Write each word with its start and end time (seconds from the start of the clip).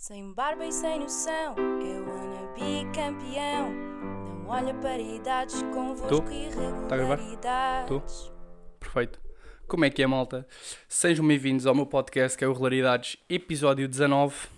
Sem 0.00 0.32
barba 0.32 0.64
e 0.64 0.72
sem 0.72 0.98
noção, 0.98 1.54
eu 1.58 2.08
wanna 2.08 2.54
be 2.54 2.90
campeão. 2.94 3.70
Não 3.70 4.46
olha 4.48 4.72
para 4.72 4.98
idades 4.98 5.60
convosco 5.74 6.08
Tô? 6.08 6.22
Tá 6.88 6.94
a 6.94 6.96
gravar? 6.96 7.18
irregularidades. 7.18 8.32
Perfeito. 8.80 9.20
Como 9.68 9.84
é 9.84 9.90
que 9.90 10.02
é, 10.02 10.06
malta? 10.06 10.48
Sejam 10.88 11.28
bem-vindos 11.28 11.66
ao 11.66 11.74
meu 11.74 11.84
podcast 11.84 12.38
que 12.38 12.42
é 12.42 12.48
o 12.48 12.52
Regularidades, 12.54 13.18
episódio 13.28 13.86
19. 13.86 14.48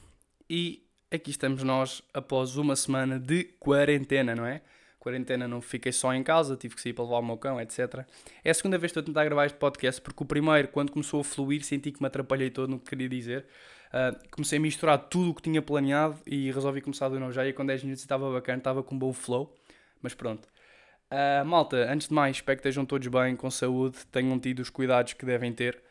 E 0.48 0.86
aqui 1.10 1.32
estamos 1.32 1.64
nós 1.64 2.02
após 2.14 2.56
uma 2.56 2.76
semana 2.76 3.18
de 3.18 3.42
quarentena, 3.58 4.36
não 4.36 4.46
é? 4.46 4.62
Quarentena 5.00 5.48
não 5.48 5.60
fiquei 5.60 5.90
só 5.90 6.14
em 6.14 6.22
casa, 6.22 6.56
tive 6.56 6.76
que 6.76 6.80
sair 6.80 6.92
para 6.92 7.02
levar 7.02 7.18
o 7.18 7.26
meu 7.26 7.36
cão, 7.36 7.60
etc. 7.60 8.06
É 8.44 8.50
a 8.52 8.54
segunda 8.54 8.78
vez 8.78 8.92
que 8.92 9.00
estou 9.00 9.02
a 9.02 9.06
tentar 9.12 9.24
gravar 9.24 9.46
este 9.46 9.58
podcast, 9.58 10.00
porque 10.00 10.22
o 10.22 10.26
primeiro, 10.26 10.68
quando 10.68 10.92
começou 10.92 11.20
a 11.20 11.24
fluir, 11.24 11.64
senti 11.64 11.90
que 11.90 12.00
me 12.00 12.06
atrapalhei 12.06 12.48
todo 12.48 12.70
no 12.70 12.78
que 12.78 12.90
queria 12.90 13.08
dizer. 13.08 13.44
Ah, 13.92 14.16
comecei 14.30 14.58
a 14.58 14.60
misturar 14.60 14.98
tudo 14.98 15.30
o 15.30 15.34
que 15.34 15.42
tinha 15.42 15.60
planeado 15.60 16.18
e 16.26 16.50
resolvi 16.50 16.80
começar 16.80 17.08
de 17.10 17.18
novo 17.18 17.32
já. 17.32 17.46
E 17.46 17.52
com 17.52 17.64
10 17.64 17.84
minutos 17.84 18.02
estava 18.02 18.32
bacana, 18.32 18.58
estava 18.58 18.82
com 18.82 18.94
um 18.94 18.98
bom 18.98 19.12
flow. 19.12 19.54
Mas 20.00 20.14
pronto. 20.14 20.48
Ah, 21.10 21.44
malta, 21.44 21.76
antes 21.92 22.08
de 22.08 22.14
mais, 22.14 22.36
espero 22.36 22.56
que 22.56 22.60
estejam 22.60 22.86
todos 22.86 23.06
bem, 23.08 23.36
com 23.36 23.50
saúde, 23.50 23.98
tenham 24.10 24.38
tido 24.38 24.60
os 24.60 24.70
cuidados 24.70 25.12
que 25.12 25.26
devem 25.26 25.52
ter. 25.52 25.82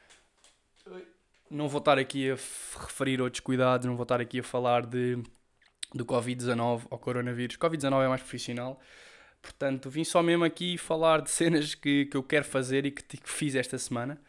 Não 1.50 1.68
vou 1.68 1.80
estar 1.80 2.00
aqui 2.00 2.32
a 2.32 2.34
referir 2.34 3.22
outros 3.22 3.42
cuidados, 3.42 3.86
não 3.86 3.96
vou 3.96 4.04
estar 4.04 4.22
aqui 4.22 4.40
a 4.40 4.44
falar 4.44 4.86
de, 4.86 5.22
do 5.94 6.06
Covid-19 6.06 6.88
ou 6.90 6.98
coronavírus. 6.98 7.58
Covid-19 7.58 8.06
é 8.06 8.08
mais 8.08 8.22
profissional. 8.22 8.80
Portanto, 9.42 9.90
vim 9.90 10.04
só 10.04 10.24
mesmo 10.24 10.44
aqui 10.44 10.78
falar 10.78 11.22
de 11.22 11.30
cenas 11.30 11.76
que, 11.76 12.06
que 12.06 12.16
eu 12.18 12.24
quero 12.24 12.46
fazer 12.46 12.86
e 12.86 12.92
que, 12.92 13.04
que 13.18 13.30
fiz 13.30 13.54
esta 13.56 13.78
semana. 13.78 14.20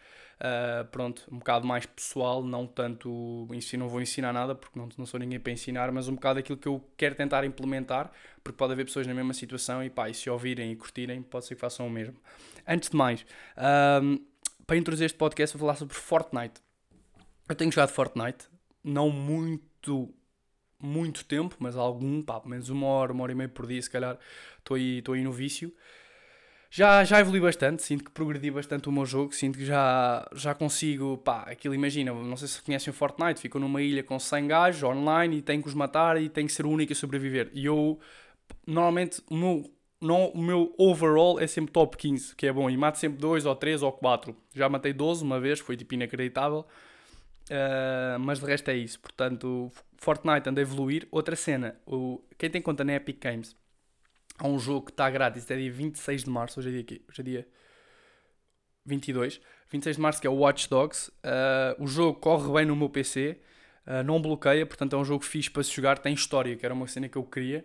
Ah, 0.41 0.85
pronto, 0.91 1.23
um 1.31 1.39
bocado 1.39 1.67
mais 1.67 1.87
pessoal, 1.87 2.43
não 2.43 2.67
tanto 2.67 3.47
ensino, 3.53 3.85
não 3.85 3.89
vou 3.89 4.01
ensinar 4.01 4.33
nada 4.33 4.55
porque 4.55 4.79
não, 4.79 4.89
não 4.99 5.07
sou 5.07 5.21
ninguém 5.21 5.39
para 5.39 5.53
ensinar, 5.53 5.93
mas 5.93 6.09
um 6.09 6.15
bocado 6.15 6.41
aquilo 6.41 6.59
que 6.59 6.67
eu 6.67 6.85
quero 6.97 7.15
tentar 7.15 7.45
implementar, 7.45 8.11
porque 8.43 8.57
pode 8.57 8.73
haver 8.73 8.85
pessoas 8.85 9.07
na 9.07 9.15
mesma 9.15 9.35
situação 9.35 9.85
e 9.85 9.89
pá, 9.89 10.11
e 10.11 10.15
se 10.15 10.29
ouvirem 10.29 10.73
e 10.73 10.77
curtirem, 10.77 11.23
pode 11.23 11.47
ser 11.47 11.55
que 11.55 11.61
façam 11.61 11.87
o 11.87 11.91
mesmo. 11.91 12.17
Antes 12.67 12.91
de 12.91 12.97
mais, 12.97 13.25
ahm, 13.57 14.17
para 14.67 14.77
introduzir 14.77 15.07
este 15.07 15.17
podcast, 15.17 15.57
vou 15.57 15.67
falar 15.67 15.79
sobre 15.79 15.95
Fortnite. 15.95 16.61
Eu 17.49 17.55
tenho 17.55 17.71
jogado 17.71 17.91
Fortnite, 17.91 18.49
não 18.83 19.11
muito, 19.11 20.13
muito 20.81 21.25
tempo, 21.25 21.55
mas 21.61 21.77
algum, 21.77 22.21
pá, 22.21 22.41
pelo 22.41 22.51
menos 22.51 22.69
uma 22.69 22.87
hora, 22.87 23.13
uma 23.13 23.23
hora 23.23 23.33
e 23.33 23.35
meia 23.35 23.49
por 23.49 23.67
dia, 23.67 23.81
se 23.81 23.91
calhar, 23.91 24.19
estou 24.59 24.77
aí, 24.77 25.03
aí 25.07 25.23
no 25.23 25.33
vício. 25.33 25.73
Já, 26.75 27.05
já 27.05 27.21
evolui 27.21 27.39
bastante, 27.39 27.83
sinto 27.83 28.03
que 28.03 28.11
progredi 28.11 28.51
bastante 28.51 28.89
o 28.89 28.93
meu 28.93 29.05
jogo, 29.05 29.35
sinto 29.35 29.59
que 29.59 29.65
já, 29.67 30.27
já 30.35 30.55
consigo, 30.55 31.19
pá, 31.19 31.43
aquilo 31.43 31.75
imagina, 31.75 32.15
não 32.15 32.35
sei 32.35 32.49
se 32.49 32.63
conhecem 32.63 32.91
o 32.91 32.95
Fortnite, 32.95 33.43
ficam 33.43 33.61
numa 33.61 33.83
ilha 33.83 34.03
com 34.03 34.19
100 34.19 34.47
gajos 34.47 34.83
online 34.83 35.37
e 35.37 35.43
tem 35.43 35.61
que 35.61 35.69
os 35.69 35.75
matar 35.75 36.19
e 36.19 36.31
tem 36.31 36.47
que 36.47 36.53
ser 36.53 36.65
o 36.65 36.71
único 36.71 36.91
a 36.95 36.97
sobreviver. 36.97 37.51
E 37.53 37.67
eu, 37.67 38.01
normalmente, 38.67 39.21
o 39.29 39.37
meu, 39.37 39.71
não, 40.01 40.29
o 40.29 40.41
meu 40.43 40.75
overall 40.79 41.39
é 41.39 41.47
sempre 41.47 41.73
top 41.73 41.95
15, 41.95 42.35
que 42.37 42.47
é 42.47 42.53
bom, 42.53 42.71
e 42.71 42.77
mato 42.79 42.97
sempre 42.97 43.19
2 43.19 43.45
ou 43.45 43.55
3 43.55 43.83
ou 43.83 43.93
4. 43.93 44.35
Já 44.55 44.67
matei 44.67 44.95
12 44.95 45.23
uma 45.23 45.39
vez, 45.39 45.61
foi 45.61 45.77
tipo 45.77 45.93
inacreditável. 45.93 46.67
Uh, 47.51 48.19
mas 48.19 48.41
de 48.41 48.47
resto 48.47 48.71
é 48.71 48.77
isso. 48.77 48.99
Portanto, 48.99 49.71
Fortnite 49.99 50.49
anda 50.49 50.61
a 50.61 50.63
evoluir. 50.63 51.07
Outra 51.11 51.37
cena, 51.37 51.77
o, 51.87 52.23
quem 52.39 52.49
tem 52.49 52.63
conta 52.63 52.83
na 52.83 52.95
Epic 52.95 53.23
Games, 53.23 53.55
há 54.43 54.49
um 54.49 54.59
jogo 54.59 54.87
que 54.87 54.91
está 54.91 55.09
grátis 55.09 55.45
até 55.45 55.57
dia 55.57 55.71
26 55.71 56.25
de 56.25 56.31
março. 56.31 56.59
Hoje 56.59 56.69
é 56.69 56.73
dia, 56.73 56.83
quê? 56.83 57.01
Hoje 57.09 57.21
é 57.21 57.25
dia 57.25 57.49
22. 58.85 59.41
26 59.71 59.97
de 59.97 60.03
março, 60.03 60.21
que 60.21 60.27
é 60.27 60.31
o 60.31 60.35
Watch 60.35 60.69
Dogs. 60.69 61.11
Uh, 61.25 61.83
o 61.83 61.87
jogo 61.87 62.19
corre 62.19 62.53
bem 62.53 62.67
no 62.67 62.75
meu 62.75 62.91
PC, 62.91 63.39
uh, 63.87 64.03
não 64.03 64.21
bloqueia, 64.21 64.67
portanto 64.67 64.97
é 64.97 64.99
um 64.99 65.05
jogo 65.05 65.25
fixe 65.25 65.49
para 65.49 65.63
se 65.63 65.73
jogar. 65.73 65.99
Tem 65.99 66.13
história, 66.13 66.57
que 66.57 66.67
era 66.67 66.75
uma 66.75 66.89
cena 66.89 67.09
que 67.09 67.17
eu 67.17 67.23
queria. 67.23 67.65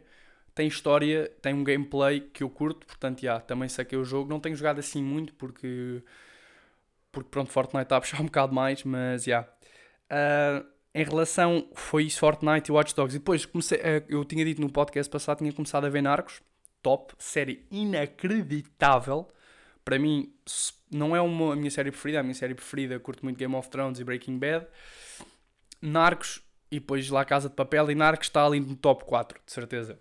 Tem 0.54 0.68
história, 0.68 1.32
tem 1.42 1.54
um 1.54 1.64
gameplay 1.64 2.20
que 2.20 2.44
eu 2.44 2.50
curto, 2.50 2.86
portanto, 2.86 3.22
já, 3.22 3.40
também 3.40 3.68
saquei 3.70 3.98
o 3.98 4.06
jogo. 4.06 4.30
Não 4.30 4.40
tenho 4.40 4.56
jogado 4.56 4.80
assim 4.80 5.04
muito 5.04 5.34
porque 5.34 6.04
porque 7.12 7.30
pronto, 7.30 7.52
Fortnite 7.52 7.84
está 7.84 7.98
a 7.98 8.02
puxar 8.02 8.22
um 8.22 8.26
bocado 8.26 8.54
mais, 8.54 8.84
mas 8.84 9.24
já. 9.24 9.48
Ah, 10.10 10.64
em 10.94 11.04
relação, 11.04 11.68
foi 11.76 12.06
isso, 12.06 12.20
Fortnite 12.20 12.70
e 12.70 12.74
Watch 12.74 12.96
Dogs. 12.96 13.16
E 13.16 13.20
depois 13.20 13.46
comecei, 13.46 13.80
ah, 13.80 14.04
eu 14.08 14.24
tinha 14.26 14.46
dito 14.46 14.62
no 14.62 14.72
podcast 14.72 15.12
passado, 15.12 15.40
tinha 15.40 15.52
começado 15.54 15.86
a 15.86 15.90
ver 15.90 16.02
Narcos, 16.02 16.42
top, 16.82 17.14
série 17.18 17.66
inacreditável. 17.72 19.32
Para 19.84 19.98
mim, 19.98 20.34
não 20.92 21.16
é 21.16 21.22
uma, 21.22 21.54
a 21.54 21.56
minha 21.56 21.72
série 21.72 21.92
preferida, 21.92 22.20
a 22.20 22.24
minha 22.24 22.36
série 22.36 22.54
preferida, 22.54 23.00
curto 23.00 23.24
muito 23.24 23.38
Game 23.38 23.56
of 23.56 23.70
Thrones 23.70 24.00
e 24.00 24.04
Breaking 24.04 24.38
Bad. 24.38 24.68
Narcos, 25.82 26.42
e 26.72 26.80
depois 26.80 27.10
lá 27.10 27.24
Casa 27.24 27.50
de 27.50 27.56
Papel, 27.56 27.92
e 27.92 27.96
Narcos 27.96 28.28
está 28.28 28.46
ali 28.46 28.60
no 28.60 28.76
top 28.76 29.06
4, 29.06 29.40
de 29.46 29.52
certeza. 29.52 30.00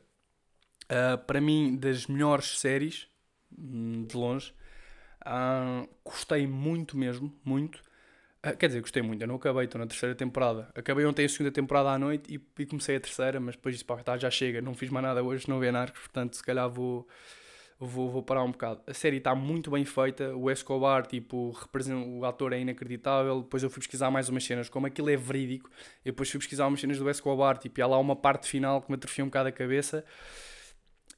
Ah, 0.89 1.19
para 1.19 1.41
mim, 1.41 1.77
das 1.77 2.07
melhores 2.07 2.59
séries, 2.59 3.09
hum, 3.57 4.05
de 4.05 4.17
longe. 4.17 4.53
Ah, 5.25 5.87
gostei 6.05 6.47
muito 6.47 6.97
mesmo, 6.97 7.33
muito. 7.45 7.83
Ah, 8.47 8.55
quer 8.55 8.69
dizer, 8.69 8.81
gostei 8.81 9.03
muito, 9.03 9.21
eu 9.21 9.27
não 9.27 9.35
acabei, 9.35 9.65
estou 9.65 9.81
na 9.81 9.89
terceira 9.89 10.15
temporada. 10.15 10.69
Acabei 10.73 11.05
ontem 11.05 11.25
a 11.25 11.29
segunda 11.29 11.51
temporada 11.51 11.91
à 11.91 11.99
noite 11.99 12.33
e, 12.33 12.63
e 12.63 12.65
comecei 12.65 12.95
a 12.95 13.01
terceira, 13.01 13.41
mas 13.41 13.57
depois 13.57 13.75
disse, 13.75 13.85
pá, 13.85 13.97
tá, 13.97 14.17
já 14.17 14.31
chega, 14.31 14.63
não 14.63 14.73
fiz 14.73 14.89
mais 14.89 15.05
nada 15.05 15.21
hoje, 15.21 15.49
não 15.49 15.59
vi 15.59 15.69
Narcos, 15.73 16.03
portanto, 16.03 16.37
se 16.37 16.45
calhar 16.45 16.71
vou, 16.71 17.09
vou, 17.77 18.09
vou 18.09 18.23
parar 18.23 18.45
um 18.45 18.53
bocado. 18.53 18.83
A 18.87 18.95
série 18.95 19.17
está 19.17 19.35
muito 19.35 19.69
bem 19.73 19.85
feita, 19.85 20.33
o 20.37 20.49
Escobar, 20.49 21.09
tipo, 21.09 21.51
representa, 21.61 22.07
o 22.07 22.25
ator 22.25 22.53
é 22.53 22.61
inacreditável. 22.61 23.43
Depois 23.43 23.65
eu 23.65 23.69
fui 23.69 23.81
pesquisar 23.81 24.13
mais 24.13 24.29
umas 24.29 24.45
cenas, 24.45 24.69
como 24.69 24.87
aquilo 24.87 25.11
é 25.11 25.17
verídico. 25.17 25.69
Depois 26.05 26.31
fui 26.31 26.39
pesquisar 26.39 26.69
umas 26.69 26.79
cenas 26.79 27.01
do 27.01 27.11
Escobar, 27.11 27.59
tipo, 27.59 27.81
e 27.81 27.83
há 27.83 27.87
lá 27.89 27.99
uma 27.99 28.15
parte 28.15 28.47
final 28.47 28.81
que 28.81 28.89
me 28.89 28.95
atrofia 28.95 29.25
um 29.25 29.29
bocado 29.29 29.49
a 29.49 29.53
cabeça. 29.53 30.05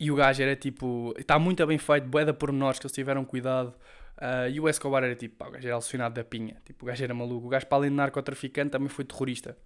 E 0.01 0.11
o 0.11 0.15
gajo 0.15 0.43
era 0.43 0.57
tipo. 0.57 1.15
Está 1.19 1.39
muito 1.39 1.67
bem 1.67 1.77
feito, 1.77 2.07
bué 2.09 2.25
da 2.25 2.33
pormenores 2.33 2.79
que 2.79 2.87
eles 2.87 2.95
tiveram 2.95 3.23
cuidado. 3.23 3.75
Ah, 4.21 4.49
e 4.49 4.59
o 4.59 4.69
Escobar 4.69 5.05
era 5.05 5.15
tipo, 5.15 5.37
pá, 5.37 5.49
o 5.49 5.51
gajo 5.53 5.67
era 5.67 5.75
alucinado 5.75 6.15
da 6.15 6.25
pinha. 6.25 6.61
Tipo, 6.65 6.85
o 6.85 6.89
gajo 6.89 7.05
era 7.05 7.15
maluco. 7.15 7.47
O 7.47 7.49
gajo, 7.49 7.67
para 7.67 7.79
além 7.79 7.91
de 7.91 7.97
narcotraficante, 7.97 8.71
também 8.71 8.89
foi 8.89 9.05
terrorista. 9.05 9.57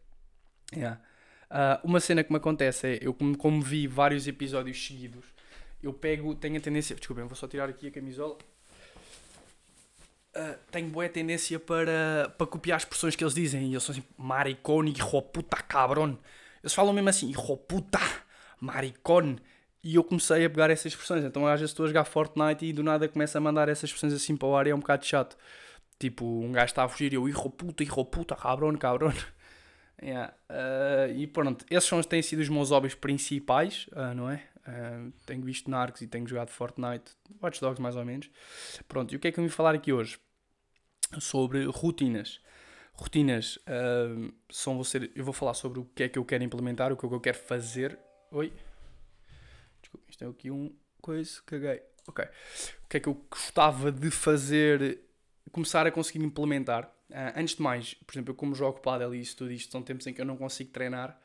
Yeah. 0.74 1.00
Ah, 1.50 1.80
uma 1.82 2.00
cena 2.00 2.22
que 2.22 2.30
me 2.30 2.36
acontece 2.36 2.86
é, 2.86 2.98
eu 3.02 3.14
como, 3.14 3.36
como 3.36 3.62
vi 3.62 3.86
vários 3.86 4.26
episódios 4.28 4.84
seguidos, 4.86 5.24
eu 5.82 5.92
pego, 5.92 6.34
tenho 6.34 6.58
a 6.58 6.60
tendência. 6.60 6.94
Desculpem, 6.94 7.24
vou 7.26 7.34
só 7.34 7.48
tirar 7.48 7.68
aqui 7.68 7.88
a 7.88 7.90
camisola. 7.90 8.36
Ah, 10.34 10.56
tenho 10.70 10.88
boa 10.88 11.08
tendência 11.08 11.58
para, 11.58 12.34
para 12.36 12.46
copiar 12.46 12.76
as 12.76 12.82
expressões 12.82 13.16
que 13.16 13.24
eles 13.24 13.34
dizem. 13.34 13.68
E 13.68 13.72
eles 13.72 13.82
são 13.82 13.94
assim, 13.94 14.04
maricone, 14.18 14.92
hijo 14.92 15.22
puta, 15.22 15.56
cabrón. 15.62 16.16
Eles 16.62 16.74
falam 16.74 16.92
mesmo 16.92 17.08
assim, 17.08 17.30
hijo 17.30 17.56
puta, 17.56 18.00
maricone. 18.60 19.38
E 19.84 19.96
eu 19.96 20.04
comecei 20.04 20.44
a 20.44 20.50
pegar 20.50 20.70
essas 20.70 20.86
expressões. 20.92 21.24
Então 21.24 21.46
às 21.46 21.60
vezes 21.60 21.70
estou 21.72 21.84
a 21.84 21.88
jogar 21.88 22.04
Fortnite 22.04 22.64
e 22.64 22.72
do 22.72 22.82
nada 22.82 23.08
começo 23.08 23.36
a 23.36 23.40
mandar 23.40 23.68
essas 23.68 23.84
expressões 23.84 24.12
assim 24.12 24.36
para 24.36 24.48
o 24.48 24.56
ar 24.56 24.66
e 24.66 24.70
é 24.70 24.74
um 24.74 24.80
bocado 24.80 25.04
chato. 25.04 25.36
Tipo, 25.98 26.24
um 26.24 26.52
gajo 26.52 26.66
está 26.66 26.84
a 26.84 26.88
fugir 26.88 27.12
e 27.12 27.16
eu, 27.16 27.28
hijo 27.28 27.50
puta, 27.50 27.82
hijo 27.82 28.04
puta, 28.04 28.34
cabrón, 28.36 28.76
cabrón. 28.76 29.14
Yeah. 30.02 30.34
Ah, 30.48 31.06
e 31.14 31.28
pronto, 31.28 31.64
esses 31.70 31.88
são, 31.88 32.02
têm 32.02 32.20
sido 32.22 32.40
os 32.40 32.48
meus 32.48 32.70
hobbies 32.70 32.92
principais, 32.92 33.88
ah, 33.92 34.12
não 34.12 34.28
é? 34.28 34.42
Ah, 34.66 35.06
tenho 35.24 35.42
visto 35.42 35.70
Narcos 35.70 36.02
e 36.02 36.08
tenho 36.08 36.26
jogado 36.26 36.50
Fortnite, 36.50 37.12
Watch 37.40 37.60
Dogs 37.60 37.80
mais 37.80 37.94
ou 37.94 38.04
menos. 38.04 38.28
Pronto, 38.88 39.12
e 39.12 39.16
o 39.16 39.20
que 39.20 39.28
é 39.28 39.30
que 39.30 39.38
eu 39.38 39.44
vim 39.44 39.50
falar 39.50 39.76
aqui 39.76 39.92
hoje? 39.92 40.18
Sobre 41.20 41.66
rotinas. 41.66 42.40
Rotinas 42.94 43.60
são 44.50 44.82
ser, 44.82 45.12
eu 45.14 45.24
vou 45.24 45.32
falar 45.32 45.54
sobre 45.54 45.78
o 45.78 45.84
que 45.84 46.02
é 46.02 46.08
que 46.08 46.18
eu 46.18 46.24
quero 46.24 46.42
implementar, 46.42 46.92
o 46.92 46.96
que 46.96 47.06
é 47.06 47.08
que 47.08 47.14
eu 47.14 47.20
quero 47.20 47.38
fazer. 47.38 47.96
Oi? 48.32 48.52
Desculpa, 49.92 50.10
isto 50.10 50.24
é 50.24 50.28
aqui 50.28 50.50
um 50.50 50.74
coisa, 51.02 51.42
caguei. 51.44 51.82
Ok. 52.06 52.24
O 52.84 52.88
que 52.88 52.96
é 52.96 53.00
que 53.00 53.08
eu 53.08 53.14
gostava 53.30 53.92
de 53.92 54.10
fazer, 54.10 55.00
começar 55.50 55.86
a 55.86 55.90
conseguir 55.90 56.24
implementar? 56.24 56.90
Ah, 57.12 57.34
antes 57.36 57.56
de 57.56 57.62
mais, 57.62 57.94
por 57.94 58.14
exemplo, 58.14 58.30
eu 58.30 58.34
como 58.34 58.54
jogo 58.54 58.80
pádel 58.80 59.14
e 59.14 59.20
isso 59.20 59.36
tudo 59.36 59.52
isto, 59.52 59.70
são 59.70 59.82
tempos 59.82 60.06
em 60.06 60.14
que 60.14 60.20
eu 60.20 60.24
não 60.24 60.36
consigo 60.36 60.70
treinar. 60.70 61.20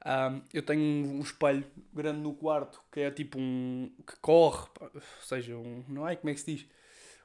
Ah, 0.00 0.40
eu 0.52 0.62
tenho 0.62 0.80
um, 0.80 1.18
um 1.18 1.20
espelho 1.20 1.64
grande 1.92 2.20
no 2.20 2.34
quarto 2.34 2.82
que 2.90 3.00
é 3.00 3.10
tipo 3.10 3.38
um. 3.38 3.92
que 4.06 4.16
corre, 4.20 4.68
ou 4.80 5.00
seja, 5.22 5.56
um. 5.56 5.84
não 5.88 6.08
é? 6.08 6.16
Como 6.16 6.30
é 6.30 6.34
que 6.34 6.40
se 6.40 6.56
diz? 6.56 6.66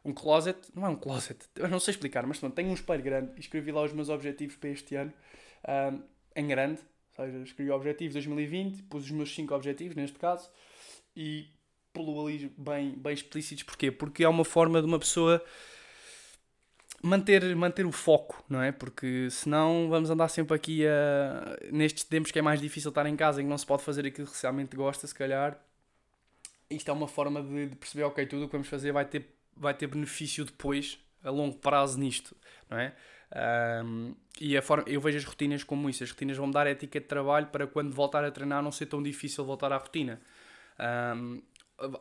Um 0.06 0.14
closet, 0.14 0.60
não 0.76 0.86
é 0.86 0.90
um 0.90 0.98
closet, 0.98 1.40
eu 1.56 1.70
não 1.70 1.80
sei 1.80 1.94
explicar, 1.94 2.28
mas 2.28 2.38
pronto, 2.38 2.54
tenho 2.54 2.70
um 2.70 2.74
espelho 2.74 3.02
grande 3.02 3.32
e 3.38 3.40
escrevi 3.40 3.72
lá 3.72 3.84
os 3.84 3.94
meus 3.94 4.10
objetivos 4.10 4.58
para 4.58 4.70
este 4.70 4.96
ano 4.96 5.14
ah, 5.64 5.94
em 6.36 6.46
grande, 6.46 6.82
ou 7.18 7.26
seja, 7.26 7.38
escrevi 7.40 7.72
objetivos 7.72 8.14
2020, 8.14 8.84
pus 8.84 9.06
os 9.06 9.12
meus 9.12 9.34
5 9.34 9.56
objetivos 9.56 9.96
neste 9.96 10.20
caso 10.20 10.50
e 11.16 11.48
pelo 11.94 12.26
ali 12.26 12.52
bem, 12.58 12.92
bem 12.92 13.14
explícitos. 13.14 13.64
Porquê? 13.64 13.92
Porque 13.92 14.24
é 14.24 14.30
uma 14.30 14.44
forma 14.44 14.82
de 14.82 14.88
uma 14.88 15.00
pessoa 15.00 15.44
manter, 17.04 17.56
manter 17.56 17.86
o 17.86 17.92
foco, 17.92 18.44
não 18.50 18.62
é? 18.62 18.72
Porque 18.72 19.30
senão 19.30 19.88
vamos 19.90 20.10
andar 20.10 20.30
sempre 20.30 20.56
aqui 20.56 20.88
a. 20.88 21.58
Nestes 21.72 22.04
tempos 22.06 22.32
que 22.32 22.40
é 22.40 22.42
mais 22.42 22.60
difícil 22.60 22.90
estar 22.90 23.06
em 23.06 23.16
casa, 23.16 23.42
em 23.42 23.46
que 23.46 23.50
não 23.50 23.58
se 23.58 23.66
pode 23.66 23.84
fazer 23.84 24.06
aquilo 24.06 24.28
que 24.28 24.42
realmente 24.42 24.76
gosta, 24.76 25.06
se 25.06 25.14
calhar. 25.14 25.60
Isto 26.70 26.90
é 26.90 26.94
uma 26.94 27.08
forma 27.08 27.44
de, 27.44 27.68
de 27.68 27.76
perceber, 27.76 28.04
ok, 28.06 28.26
tudo 28.26 28.46
o 28.46 28.48
que 28.48 28.54
vamos 28.54 28.68
fazer 28.68 28.92
vai 28.92 29.06
ter, 29.06 29.28
vai 29.56 29.74
ter 29.76 29.86
benefício 29.86 30.44
depois, 30.44 30.98
a 31.24 31.30
longo 31.30 31.58
prazo 31.58 32.00
nisto, 32.00 32.36
não 32.68 32.80
é? 32.80 32.96
Um, 33.86 34.16
e 34.40 34.58
a 34.58 34.62
forma, 34.62 34.84
eu 34.88 35.00
vejo 35.02 35.18
as 35.18 35.26
rotinas 35.26 35.64
como 35.64 35.90
isso. 35.90 36.04
As 36.04 36.10
rotinas 36.10 36.38
vão-me 36.38 36.54
dar 36.54 36.66
ética 36.66 37.00
de 37.00 37.06
trabalho 37.06 37.48
para 37.48 37.68
quando 37.68 37.94
voltar 37.94 38.24
a 38.24 38.32
treinar 38.32 38.64
não 38.64 38.72
ser 38.72 38.88
tão 38.88 39.04
difícil 39.04 39.46
voltar 39.46 39.72
à 39.72 39.78
rotina. 39.78 40.20
Um, 40.80 41.42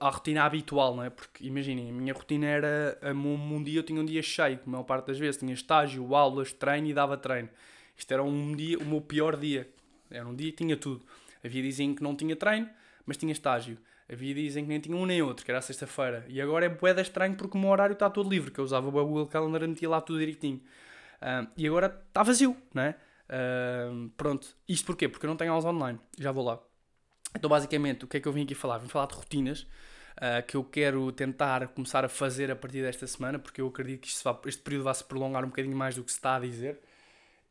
à 0.00 0.08
rotina 0.10 0.44
habitual, 0.44 0.94
não 0.94 1.02
é? 1.02 1.10
Porque 1.10 1.46
imaginem, 1.46 1.90
a 1.90 1.92
minha 1.92 2.12
rotina 2.12 2.46
era. 2.46 2.98
Um, 3.14 3.56
um 3.56 3.62
dia 3.62 3.78
eu 3.78 3.82
tinha 3.82 4.00
um 4.00 4.04
dia 4.04 4.22
cheio, 4.22 4.60
a 4.66 4.70
maior 4.70 4.84
parte 4.84 5.06
das 5.06 5.19
vezes. 5.19 5.38
Tinha 5.38 5.52
estágio, 5.52 6.14
aulas, 6.14 6.52
treino 6.52 6.88
e 6.88 6.94
dava 6.94 7.16
treino. 7.16 7.48
Isto 7.96 8.12
era 8.12 8.22
um 8.22 8.54
dia, 8.54 8.78
o 8.78 8.84
meu 8.84 9.00
pior 9.00 9.36
dia. 9.36 9.69
Era 10.10 10.26
um 10.26 10.34
dia 10.34 10.50
que 10.50 10.58
tinha 10.58 10.76
tudo. 10.76 11.04
Havia 11.44 11.62
dias 11.62 11.80
em 11.80 11.94
que 11.94 12.02
não 12.02 12.14
tinha 12.14 12.36
treino, 12.36 12.69
mas 13.06 13.16
tinha 13.16 13.32
estágio. 13.32 13.78
Havia 14.10 14.34
dias 14.34 14.56
em 14.56 14.62
que 14.62 14.69
nem 14.69 14.80
tinha 14.80 14.96
um 14.96 15.06
nem 15.06 15.22
outro, 15.22 15.44
que 15.44 15.50
era 15.50 15.60
sexta-feira. 15.60 16.24
E 16.28 16.40
agora 16.40 16.66
é 16.66 16.69
boeda 16.69 17.00
estranho 17.00 17.34
porque 17.34 17.56
o 17.56 17.60
meu 17.60 17.70
horário 17.70 17.94
está 17.94 18.10
todo 18.10 18.28
livre, 18.28 18.50
que 18.50 18.58
eu 18.58 18.64
usava 18.64 18.88
o 18.88 18.90
Google 18.90 19.26
Calendar 19.26 19.62
e 19.62 19.69
metia 19.69 19.88
lá 19.88 20.00
tudo 20.00 20.19
direitinho. 20.19 20.60
Uh, 21.20 21.48
e 21.56 21.66
agora 21.66 21.86
está 22.08 22.22
vazio, 22.22 22.56
não 22.74 22.82
é? 22.82 22.96
Uh, 23.28 24.10
pronto. 24.10 24.48
Isto 24.69 24.86
porquê? 24.86 25.08
Porque 25.08 25.24
eu 25.24 25.28
não 25.28 25.36
tenho 25.36 25.52
aulas 25.52 25.64
online. 25.64 25.98
Já 26.19 26.30
vou 26.30 26.44
lá. 26.44 26.60
Então, 27.34 27.49
basicamente, 27.49 28.05
o 28.05 28.08
que 28.08 28.17
é 28.17 28.20
que 28.20 28.29
eu 28.29 28.32
vim 28.32 28.44
aqui 28.44 28.55
falar? 28.55 28.79
Vim 28.79 28.88
falar 28.88 29.06
de 29.06 29.14
rotinas 29.14 29.62
uh, 29.62 30.46
que 30.46 30.56
eu 30.56 30.64
quero 30.64 31.11
tentar 31.12 31.69
começar 31.69 32.05
a 32.05 32.08
fazer 32.08 32.50
a 32.50 32.56
partir 32.56 32.82
desta 32.82 33.06
semana, 33.06 33.38
porque 33.38 33.61
eu 33.61 33.67
acredito 33.67 34.06
que 34.06 34.25
vai, 34.25 34.37
este 34.46 34.62
período 34.62 34.84
vai 34.84 34.94
se 34.94 35.05
prolongar 35.05 35.44
um 35.44 35.49
bocadinho 35.49 35.76
mais 35.76 35.94
do 35.94 36.05
que 36.05 36.11
se 36.11 36.19
está 36.19 36.37
a 36.37 36.40
dizer. 36.40 36.79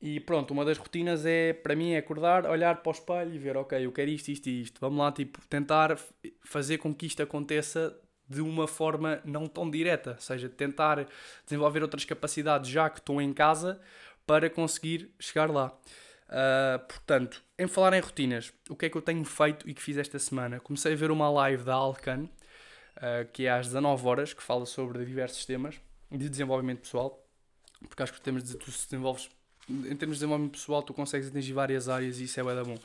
E 0.01 0.19
pronto, 0.19 0.51
uma 0.51 0.65
das 0.65 0.77
rotinas 0.77 1.25
é, 1.25 1.53
para 1.53 1.75
mim, 1.75 1.91
é 1.91 1.97
acordar, 1.97 2.45
olhar 2.47 2.77
para 2.81 2.89
o 2.89 2.93
espelho 2.93 3.33
e 3.33 3.37
ver, 3.37 3.55
ok, 3.55 3.85
eu 3.85 3.91
quero 3.91 4.09
isto, 4.09 4.29
isto 4.29 4.47
e 4.47 4.61
isto. 4.61 4.81
Vamos 4.81 4.97
lá, 4.97 5.11
tipo, 5.11 5.39
tentar 5.47 5.97
fazer 6.43 6.79
com 6.79 6.93
que 6.93 7.05
isto 7.05 7.21
aconteça 7.21 7.95
de 8.27 8.41
uma 8.41 8.67
forma 8.67 9.21
não 9.25 9.45
tão 9.47 9.69
direta, 9.69 10.11
ou 10.11 10.21
seja, 10.21 10.49
tentar 10.49 11.05
desenvolver 11.45 11.83
outras 11.83 12.05
capacidades 12.05 12.71
já 12.71 12.89
que 12.89 12.99
estou 12.99 13.21
em 13.21 13.33
casa 13.33 13.79
para 14.25 14.49
conseguir 14.49 15.11
chegar 15.19 15.51
lá. 15.51 15.77
Uh, 16.31 16.79
portanto, 16.87 17.43
em 17.59 17.67
falar 17.67 17.91
em 17.93 17.99
rotinas, 17.99 18.53
o 18.69 18.75
que 18.75 18.85
é 18.85 18.89
que 18.89 18.95
eu 18.95 19.01
tenho 19.01 19.25
feito 19.25 19.69
e 19.69 19.73
que 19.73 19.81
fiz 19.81 19.97
esta 19.97 20.17
semana? 20.17 20.61
Comecei 20.61 20.93
a 20.93 20.95
ver 20.95 21.11
uma 21.11 21.29
live 21.29 21.63
da 21.63 21.73
Alcan, 21.73 22.23
uh, 22.23 23.29
que 23.33 23.45
é 23.45 23.51
às 23.51 23.67
19 23.67 24.07
horas, 24.07 24.33
que 24.33 24.41
fala 24.41 24.65
sobre 24.65 25.03
diversos 25.03 25.45
temas 25.45 25.75
de 26.09 26.29
desenvolvimento 26.29 26.81
pessoal, 26.81 27.21
porque 27.87 28.01
acho 28.01 28.13
que 28.13 28.21
temas 28.21 28.43
de, 28.43 28.55
tu 28.55 28.71
se 28.71 28.85
desenvolves, 28.85 29.29
em 29.69 29.95
termos 29.95 30.17
de 30.17 30.21
desenvolvimento 30.21 30.53
pessoal, 30.53 30.81
tu 30.81 30.93
consegues 30.93 31.27
atingir 31.27 31.51
várias 31.51 31.89
áreas 31.89 32.19
e 32.19 32.23
isso 32.23 32.39
é 32.39 32.43
bem 32.43 32.63
bom. 32.63 32.79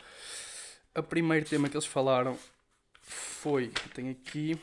O 0.97 1.03
primeiro 1.03 1.47
tema 1.47 1.69
que 1.69 1.77
eles 1.77 1.87
falaram 1.87 2.37
foi, 3.01 3.71
tenho 3.95 4.11
aqui, 4.11 4.59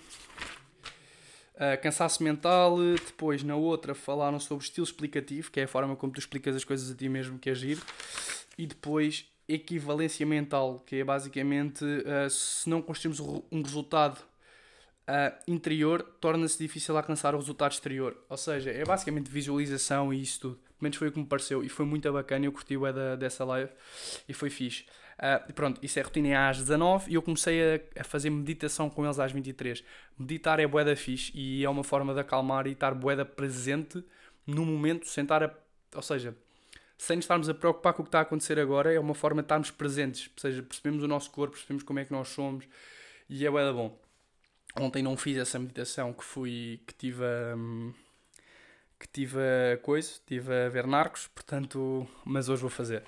Uh, 1.54 1.80
cansaço 1.84 2.24
mental, 2.24 2.80
depois 3.06 3.44
na 3.44 3.56
outra 3.56 3.94
falaram 3.94 4.40
sobre 4.40 4.66
estilo 4.66 4.84
explicativo, 4.86 5.52
que 5.52 5.60
é 5.60 5.64
a 5.64 5.68
forma 5.68 5.96
como 5.96 6.12
tu 6.12 6.20
explicas 6.20 6.56
as 6.56 6.64
coisas 6.64 6.90
a 6.90 6.96
ti 6.96 7.08
mesmo, 7.08 7.38
que 7.38 7.48
é 7.48 7.52
agir, 7.52 7.78
e 8.58 8.66
depois 8.68 9.26
equivalência 9.48 10.26
mental, 10.26 10.80
que 10.86 10.98
é 10.98 11.04
basicamente 11.04 11.84
uh, 11.84 12.30
se 12.30 12.70
não 12.70 12.82
construímos 12.82 13.20
um 13.52 13.62
resultado 13.62 14.20
uh, 15.08 15.36
interior, 15.48 16.02
torna-se 16.20 16.58
difícil 16.58 16.96
alcançar 16.98 17.36
o 17.36 17.38
resultado 17.38 17.72
exterior. 17.72 18.18
Ou 18.30 18.38
seja, 18.38 18.72
é 18.72 18.84
basicamente 18.84 19.30
visualização 19.30 20.14
e 20.14 20.22
isso 20.22 20.40
tudo. 20.40 20.56
Pelo 20.56 20.78
menos 20.82 20.98
foi 20.98 21.08
o 21.08 21.12
que 21.12 21.20
me 21.20 21.26
pareceu 21.26 21.64
e 21.64 21.70
foi 21.70 21.86
muito 21.86 22.12
bacana. 22.12 22.46
Eu 22.46 22.52
curti 22.52 22.76
o 22.76 22.92
da, 22.92 23.16
dessa 23.16 23.44
live 23.46 23.72
e 24.28 24.34
foi 24.34 24.50
fixe. 24.50 24.86
Uh, 25.14 25.54
pronto, 25.54 25.80
isso 25.84 26.00
é 26.00 26.02
rotina 26.02 26.50
às 26.50 26.58
19 26.58 27.12
e 27.12 27.14
eu 27.14 27.22
comecei 27.22 27.62
a, 27.62 28.02
a, 28.02 28.04
fazer 28.04 28.30
meditação 28.30 28.90
com 28.90 29.06
eles 29.06 29.20
às 29.20 29.32
23. 29.32 29.84
Meditar 30.18 30.60
é 30.60 30.68
boeda 30.68 30.96
fixe 30.96 31.32
e 31.36 31.64
é 31.64 31.70
uma 31.70 31.84
forma 31.84 32.14
de 32.14 32.20
acalmar 32.20 32.68
e 32.68 32.72
estar 32.72 32.94
boeda 32.94 33.24
presente 33.24 34.04
no 34.46 34.66
momento, 34.66 35.08
sentar 35.08 35.44
a, 35.44 35.52
ou 35.96 36.02
seja, 36.02 36.36
sem 36.98 37.20
estarmos 37.20 37.50
a 37.50 37.54
preocupar 37.54 37.94
com 37.94 38.02
o 38.02 38.06
que 38.06 38.10
está 38.10 38.20
a 38.20 38.22
acontecer 38.22 38.60
agora, 38.60 38.94
é 38.94 39.00
uma 39.00 39.14
forma 39.14 39.42
de 39.42 39.46
estarmos 39.46 39.72
presentes, 39.72 40.30
ou 40.36 40.42
seja, 40.42 40.64
percebemos 40.64 41.04
o 41.04 41.08
nosso 41.08 41.32
corpo, 41.32 41.56
percebemos 41.56 41.84
como 41.84 42.00
é 42.00 42.06
que 42.06 42.12
nós 42.12 42.30
somos 42.30 42.66
e 43.30 43.46
é 43.46 43.50
boeda 43.50 43.74
bom. 43.74 44.00
Ontem 44.80 45.04
não 45.04 45.16
fiz 45.16 45.38
essa 45.38 45.60
meditação 45.60 46.14
que 46.14 46.24
fui, 46.24 46.82
que 46.88 46.94
tive 46.94 47.24
a... 47.24 47.56
Um, 47.56 47.94
que 49.00 49.08
tive 49.10 49.38
a 49.74 49.78
coisa, 49.80 50.14
tive 50.26 50.54
a 50.66 50.70
ver 50.70 50.88
Narcos, 50.88 51.28
portanto, 51.28 52.08
mas 52.24 52.48
hoje 52.48 52.62
vou 52.62 52.70
fazer. 52.70 53.04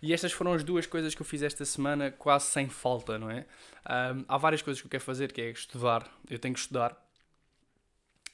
E 0.00 0.14
estas 0.14 0.30
foram 0.30 0.52
as 0.52 0.62
duas 0.62 0.86
coisas 0.86 1.12
que 1.12 1.22
eu 1.22 1.26
fiz 1.26 1.42
esta 1.42 1.64
semana, 1.64 2.12
quase 2.12 2.46
sem 2.46 2.68
falta, 2.68 3.18
não 3.18 3.28
é? 3.28 3.46
Um, 4.14 4.24
há 4.28 4.38
várias 4.38 4.62
coisas 4.62 4.80
que 4.80 4.86
eu 4.86 4.90
quero 4.90 5.02
fazer, 5.02 5.32
que 5.32 5.40
é 5.40 5.50
estudar. 5.50 6.08
Eu 6.30 6.38
tenho 6.38 6.54
que 6.54 6.60
estudar, 6.60 6.96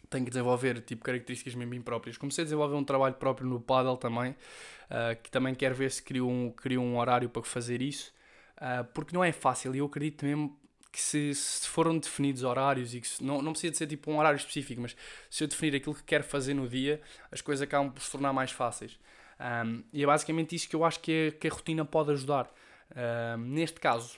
tenho 0.09 0.25
que 0.25 0.31
desenvolver 0.31 0.81
tipo 0.83 1.05
características 1.05 1.55
mesmo 1.55 1.83
próprias. 1.83 2.17
Comecei 2.17 2.43
a 2.43 2.45
desenvolver 2.45 2.77
um 2.77 2.85
trabalho 2.85 3.15
próprio 3.15 3.49
no 3.49 3.61
paddle 3.61 3.97
também, 3.97 4.31
uh, 4.31 5.21
que 5.23 5.31
também 5.31 5.55
quero 5.55 5.75
ver 5.75 5.91
se 5.91 6.03
crio 6.03 6.29
um, 6.29 6.51
crio 6.51 6.81
um 6.81 6.99
horário 6.99 7.29
para 7.29 7.43
fazer 7.43 7.83
isso, 7.83 8.13
uh, 8.57 8.85
porque 8.93 9.15
não 9.15 9.23
é 9.23 9.33
fácil 9.33 9.75
e 9.75 9.79
eu 9.79 9.87
acredito 9.87 10.25
mesmo 10.25 10.59
que 10.93 11.01
se, 11.01 11.35
se, 11.35 11.69
foram 11.69 11.99
definidos 11.99 12.43
horários 12.43 12.95
e 12.95 13.01
que 13.01 13.09
se, 13.09 13.23
não, 13.23 13.43
não 13.43 13.53
precisa 13.53 13.71
de 13.71 13.77
ser 13.77 13.87
tipo 13.87 14.11
um 14.11 14.19
horário 14.19 14.39
específico, 14.39 14.81
mas 14.81 14.97
se 15.29 15.45
eu 15.45 15.49
definir 15.49 15.77
aquilo 15.77 15.95
que 15.95 16.03
quero 16.03 16.25
fazer 16.25 16.55
no 16.55 16.67
dia, 16.67 17.03
as 17.31 17.43
coisas 17.43 17.63
acabam 17.63 17.93
por 17.93 18.01
se 18.01 18.11
tornar 18.11 18.33
mais 18.33 18.51
fáceis. 18.51 18.99
Um, 19.39 19.85
e 19.93 20.03
é 20.03 20.07
basicamente 20.07 20.57
isso 20.57 20.67
que 20.69 20.75
eu 20.75 20.85
acho 20.85 21.01
que 21.01 21.29
a, 21.29 21.39
que 21.39 21.49
a 21.49 21.51
rotina 21.51 21.85
pode 21.85 22.13
ajudar. 22.13 22.51
Neste 23.37 23.81
caso, 23.81 24.17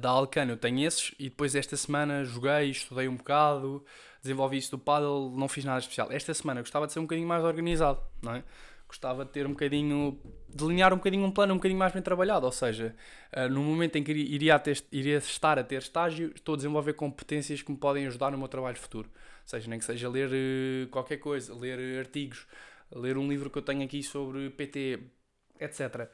da 0.00 0.08
Alcano 0.08 0.52
eu 0.52 0.56
tenho 0.56 0.86
esses 0.86 1.14
e 1.18 1.24
depois 1.24 1.54
esta 1.54 1.76
semana 1.76 2.24
joguei, 2.24 2.70
estudei 2.70 3.06
um 3.06 3.16
bocado, 3.16 3.84
desenvolvi 4.24 4.56
isso 4.56 4.72
do 4.72 4.78
paddle, 4.78 5.30
não 5.36 5.46
fiz 5.46 5.64
nada 5.64 5.78
especial. 5.78 6.10
Esta 6.10 6.34
semana 6.34 6.60
gostava 6.60 6.86
de 6.86 6.92
ser 6.92 6.98
um 6.98 7.02
bocadinho 7.02 7.28
mais 7.28 7.44
organizado, 7.44 8.00
não 8.22 8.34
é? 8.34 8.42
gostava 8.88 9.24
de 9.24 9.32
ter 9.32 9.46
um 9.46 9.50
bocadinho, 9.50 10.18
delinear 10.48 10.92
um 10.92 10.96
bocadinho 10.96 11.24
um 11.24 11.30
plano 11.30 11.54
um 11.54 11.56
bocadinho 11.56 11.78
mais 11.78 11.92
bem 11.92 12.02
trabalhado, 12.02 12.46
ou 12.46 12.52
seja, 12.52 12.94
uh, 13.36 13.48
no 13.48 13.62
momento 13.62 13.96
em 13.96 14.04
que 14.04 14.12
iria, 14.12 14.58
ter, 14.58 14.82
iria 14.92 15.18
estar 15.18 15.58
a 15.58 15.64
ter 15.64 15.78
estágio, 15.78 16.32
estou 16.34 16.54
a 16.54 16.56
desenvolver 16.56 16.92
competências 16.94 17.60
que 17.60 17.72
me 17.72 17.76
podem 17.76 18.06
ajudar 18.06 18.30
no 18.30 18.38
meu 18.38 18.48
trabalho 18.48 18.76
futuro, 18.76 19.08
ou 19.08 19.48
seja, 19.48 19.68
nem 19.68 19.78
que 19.78 19.84
seja 19.84 20.08
ler 20.08 20.28
uh, 20.28 20.88
qualquer 20.90 21.16
coisa, 21.16 21.54
ler 21.54 21.98
artigos, 21.98 22.46
ler 22.92 23.18
um 23.18 23.28
livro 23.28 23.50
que 23.50 23.58
eu 23.58 23.62
tenho 23.62 23.82
aqui 23.82 24.02
sobre 24.02 24.50
PT, 24.50 25.00
etc. 25.60 26.08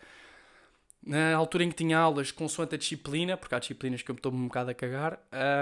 Na 1.03 1.35
altura 1.35 1.65
em 1.65 1.71
que 1.71 1.77
tinha 1.77 1.99
aulas, 1.99 2.31
consoante 2.31 2.75
a 2.75 2.79
disciplina, 2.79 3.37
porque 3.37 3.55
há 3.55 3.59
disciplinas 3.59 4.03
que 4.03 4.11
eu 4.11 4.15
estou 4.15 4.33
um 4.33 4.47
bocado 4.47 4.71
a 4.71 4.75
cagar, 4.75 5.19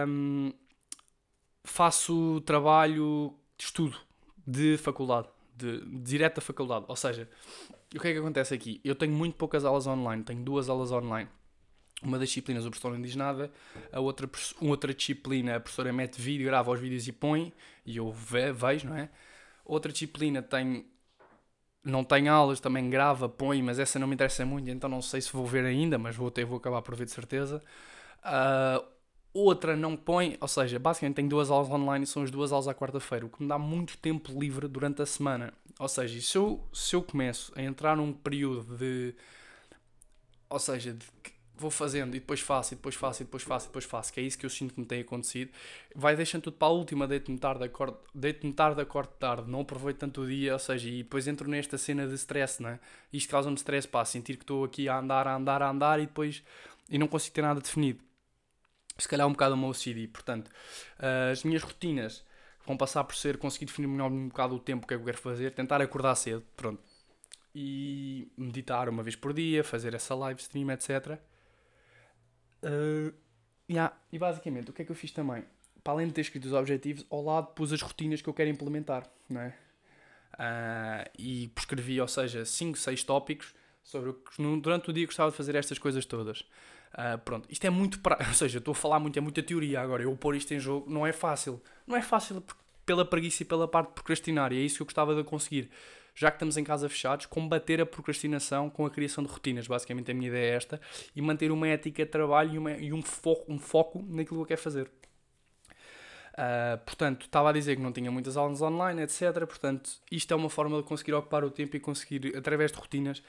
um, 0.07 0.53
faço 1.69 2.41
trabalho 2.43 3.35
de 3.57 3.65
estudo 3.65 3.97
de 4.47 4.77
faculdade 4.79 5.29
de, 5.59 5.85
direto 6.01 6.37
da 6.37 6.41
faculdade. 6.41 6.85
Ou 6.89 6.97
seja, 6.97 7.29
o 7.95 7.99
que 7.99 8.09
é 8.09 8.13
que 8.13 8.19
acontece 8.19 8.55
aqui? 8.55 8.81
Eu 8.85 8.95
tenho 8.95 9.13
muito 9.13 9.37
poucas 9.37 9.65
aulas 9.65 9.87
online, 9.87 10.23
tenho 10.23 10.43
duas 10.43 10.69
aulas 10.69 10.93
online. 10.93 11.29
Uma 12.01 12.17
das 12.17 12.29
disciplinas 12.29 12.65
o 12.65 12.71
professor 12.71 12.93
não 12.93 13.03
diz 13.03 13.17
nada, 13.17 13.51
a 13.93 13.99
outra, 13.99 14.31
outra 14.61 14.95
disciplina 14.95 15.57
a 15.57 15.61
professora 15.61 15.93
mete 15.93 16.21
vídeo, 16.21 16.47
grava 16.47 16.71
os 16.71 16.79
vídeos 16.79 17.09
e 17.09 17.13
põe, 17.13 17.53
e 17.85 17.97
eu 17.97 18.13
ve, 18.13 18.53
vejo, 18.53 18.89
não 18.89 18.97
é? 18.97 19.11
Outra 19.65 19.91
disciplina 19.91 20.41
tem, 20.41 20.87
não 21.83 22.05
tem 22.05 22.29
aulas, 22.29 22.61
também 22.61 22.89
grava, 22.89 23.29
põe, 23.29 23.61
mas 23.65 23.81
essa 23.81 23.99
não 23.99 24.07
me 24.07 24.15
interessa 24.15 24.47
muito, 24.47 24.71
então 24.71 24.89
não 24.89 25.03
sei 25.03 25.21
se 25.21 25.33
vou 25.33 25.45
ver 25.45 25.65
ainda, 25.65 25.99
mas 25.99 26.15
vou 26.15 26.31
ter, 26.31 26.45
vou 26.45 26.59
acabar 26.59 26.83
por 26.83 26.95
ver 26.95 27.05
de 27.05 27.11
certeza. 27.11 27.61
Uh, 28.21 28.87
outra 29.33 29.77
não 29.77 29.97
põe, 29.97 30.37
ou 30.41 30.49
seja, 30.49 30.79
basicamente 30.79 31.17
tenho 31.17 31.29
duas 31.29 31.51
aulas 31.51 31.71
online 31.71 32.05
e 32.05 32.07
são 32.07 32.23
as 32.23 32.31
duas 32.31 32.53
aulas 32.53 32.69
à 32.69 32.75
quarta-feira, 32.75 33.27
o 33.27 33.29
que 33.29 33.43
me 33.43 33.49
dá 33.49 33.59
muito 33.59 33.97
tempo 33.99 34.39
livre 34.39 34.69
durante 34.69 35.03
a 35.03 35.07
semana. 35.07 35.53
Ou 35.79 35.89
seja, 35.89 36.21
se 36.21 36.37
eu, 36.37 36.65
se 36.73 36.97
eu 36.97 37.03
começo 37.03 37.53
a 37.57 37.63
entrar 37.63 37.97
num 37.97 38.13
período 38.13 38.77
de. 38.77 39.15
Ou 40.51 40.59
seja, 40.59 40.93
de, 40.93 41.07
vou 41.59 41.71
fazendo 41.71 42.17
e 42.17 42.21
depois 42.21 42.41
faço, 42.41 42.75
e 42.75 42.77
depois 42.77 42.95
faço, 42.95 43.23
e 43.23 43.25
depois 43.25 43.43
faço, 43.43 43.67
e 43.67 43.69
depois 43.69 43.85
faço, 43.85 44.13
que 44.13 44.21
é 44.21 44.23
isso 44.23 44.39
que 44.39 44.47
eu 44.47 44.51
sinto 44.51 44.75
que 44.75 44.81
me 44.81 44.87
tem 44.87 45.01
acontecido, 45.01 45.51
vai 45.95 46.17
deixando 46.17 46.43
tudo 46.45 46.57
para 46.57 46.69
a 46.69 46.71
última, 46.71 47.07
deito-me 47.07 47.39
tarde, 47.39 47.65
acordo, 47.65 47.99
deito-me 48.15 48.53
tarde, 48.53 48.81
acordo 48.81 49.11
tarde, 49.19 49.51
não 49.51 49.61
aproveito 49.61 49.99
tanto 49.99 50.23
o 50.23 50.27
dia, 50.27 50.53
ou 50.55 50.59
seja, 50.59 50.89
e 50.89 51.03
depois 51.03 51.27
entro 51.29 51.49
nesta 51.49 51.77
cena 51.77 52.07
de 52.07 52.15
stress, 52.15 52.63
né? 52.63 52.81
Isto 53.13 53.31
causa-me 53.31 53.57
stress, 53.57 53.87
pá, 53.87 54.05
sentir 54.05 54.37
que 54.37 54.45
estou 54.45 54.65
aqui 54.65 54.89
a 54.89 54.99
andar, 54.99 55.27
a 55.27 55.37
andar, 55.37 55.63
a 55.63 55.71
andar 55.71 56.01
e 56.01 56.07
depois. 56.07 56.43
e 56.89 56.99
não 56.99 57.07
consigo 57.09 57.35
ter 57.35 57.43
nada 57.43 57.61
definido 57.61 58.08
se 58.99 59.09
calhar 59.09 59.27
um 59.27 59.33
bocado 59.33 59.55
uma 59.55 59.69
OCD. 59.69 60.09
Portanto, 60.09 60.49
uh, 60.49 61.33
as 61.33 61.45
minhas 61.45 61.63
rotinas 61.63 62.25
vão 62.67 62.77
passar 62.77 63.05
por 63.05 63.15
ser 63.15 63.39
conseguir 63.39 63.67
definir 63.67 63.87
melhor 63.87 64.11
um 64.11 64.29
bocado 64.29 64.55
o 64.55 64.59
tempo 64.59 64.85
é 64.85 64.89
que 64.89 64.95
eu 64.95 65.05
quero 65.05 65.19
fazer, 65.19 65.55
tentar 65.55 65.81
acordar 65.81 66.15
cedo, 66.17 66.45
pronto. 66.57 66.83
E 67.55 68.31
meditar 68.37 68.89
uma 68.89 69.03
vez 69.03 69.17
por 69.17 69.33
dia, 69.33 69.65
fazer 69.65 69.95
essa 69.95 70.15
live 70.15 70.41
stream, 70.41 70.71
etc. 70.71 71.19
Uh, 72.63 73.15
yeah. 73.71 73.97
E 74.13 74.19
basicamente, 74.19 74.71
o 74.71 74.73
que 74.73 74.83
é 74.83 74.85
que 74.85 74.93
eu 74.93 74.97
fiz 74.97 75.13
também? 75.13 75.45
Para 75.83 75.95
além 75.95 76.09
de 76.09 76.13
ter 76.13 76.21
escrito 76.21 76.45
os 76.45 76.53
objetivos, 76.53 77.07
ao 77.09 77.23
lado 77.23 77.49
pus 77.55 77.73
as 77.73 77.81
rotinas 77.81 78.21
que 78.21 78.29
eu 78.29 78.35
quero 78.35 78.51
implementar, 78.51 79.09
não 79.29 79.41
é? 79.41 79.55
Uh, 80.35 81.11
e 81.19 81.49
prescrevi, 81.49 82.01
ou 82.01 82.09
seja, 82.09 82.45
5, 82.45 82.79
6 82.79 83.03
tópicos 83.05 83.55
sobre 83.89 84.11
o 84.11 84.15
que 84.15 84.43
durante 84.61 84.91
o 84.91 84.93
dia 84.93 85.07
gostava 85.07 85.31
de 85.31 85.37
fazer 85.37 85.55
estas 85.55 85.79
coisas 85.79 86.05
todas. 86.05 86.43
Uh, 86.93 87.19
pronto, 87.25 87.49
isto 87.51 87.67
é 87.67 87.71
muito. 87.71 87.99
Pra... 88.01 88.19
Ou 88.29 88.35
seja, 88.35 88.59
estou 88.59 88.73
a 88.73 88.75
falar 88.75 89.01
muito, 89.01 89.19
é 89.19 89.21
muita 89.21 89.43
teoria 89.43 89.81
agora. 89.81 90.03
Eu 90.03 90.15
pôr 90.15 90.37
isto 90.37 90.53
em 90.53 90.61
jogo 90.61 90.91
não 90.91 91.07
é 91.07 91.13
fácil. 91.13 91.61
Não 91.87 91.97
é 91.97 92.03
fácil 92.03 92.45
pela 92.85 93.03
preguiça 93.05 93.43
e 93.43 93.47
pela 93.47 93.67
parte 93.67 93.89
de 93.89 93.95
procrastinar. 93.95 94.53
E 94.53 94.59
é 94.59 94.61
isso 94.61 94.77
que 94.77 94.83
eu 94.83 94.87
gostava 94.87 95.15
de 95.15 95.25
conseguir. 95.25 95.71
já 96.15 96.31
que 96.31 96.37
estamos 96.37 96.59
em 96.59 96.65
casa 96.65 96.87
fechados, 96.89 97.25
combater 97.27 97.81
a 97.81 97.87
procrastinação 97.87 98.69
com 98.69 98.85
a 98.85 98.91
criação 98.91 99.25
de 99.25 99.31
rotinas. 99.31 99.67
Basicamente 99.67 100.11
a 100.11 100.15
minha 100.15 100.29
ideia 100.29 100.53
é 100.53 100.57
esta. 100.57 100.81
E 101.17 101.23
manter 101.23 101.51
uma 101.51 101.67
ética 101.67 102.05
de 102.05 102.11
trabalho 102.11 102.55
e, 102.55 102.59
uma, 102.59 102.73
e 102.73 102.93
um, 102.93 103.01
foco, 103.01 103.51
um 103.51 103.59
foco 103.59 104.05
naquilo 104.07 104.41
que 104.41 104.43
eu 104.43 104.47
quero 104.47 104.61
fazer. 104.61 104.91
Uh, 106.35 106.79
portanto, 106.85 107.23
estava 107.25 107.49
a 107.49 107.53
dizer 107.53 107.75
que 107.75 107.83
não 107.83 107.91
tinha 107.91 108.11
muitas 108.11 108.37
aulas 108.37 108.61
online, 108.61 109.03
etc. 109.03 109.47
Portanto, 109.47 109.91
isto 110.13 110.33
é 110.33 110.37
uma 110.37 110.51
forma 110.51 110.77
de 110.77 110.83
conseguir 110.83 111.15
ocupar 111.15 111.43
o 111.43 111.51
tempo 111.51 111.75
e 111.75 111.81
conseguir, 111.81 112.37
através 112.37 112.71
de 112.71 112.79
rotinas, 112.79 113.23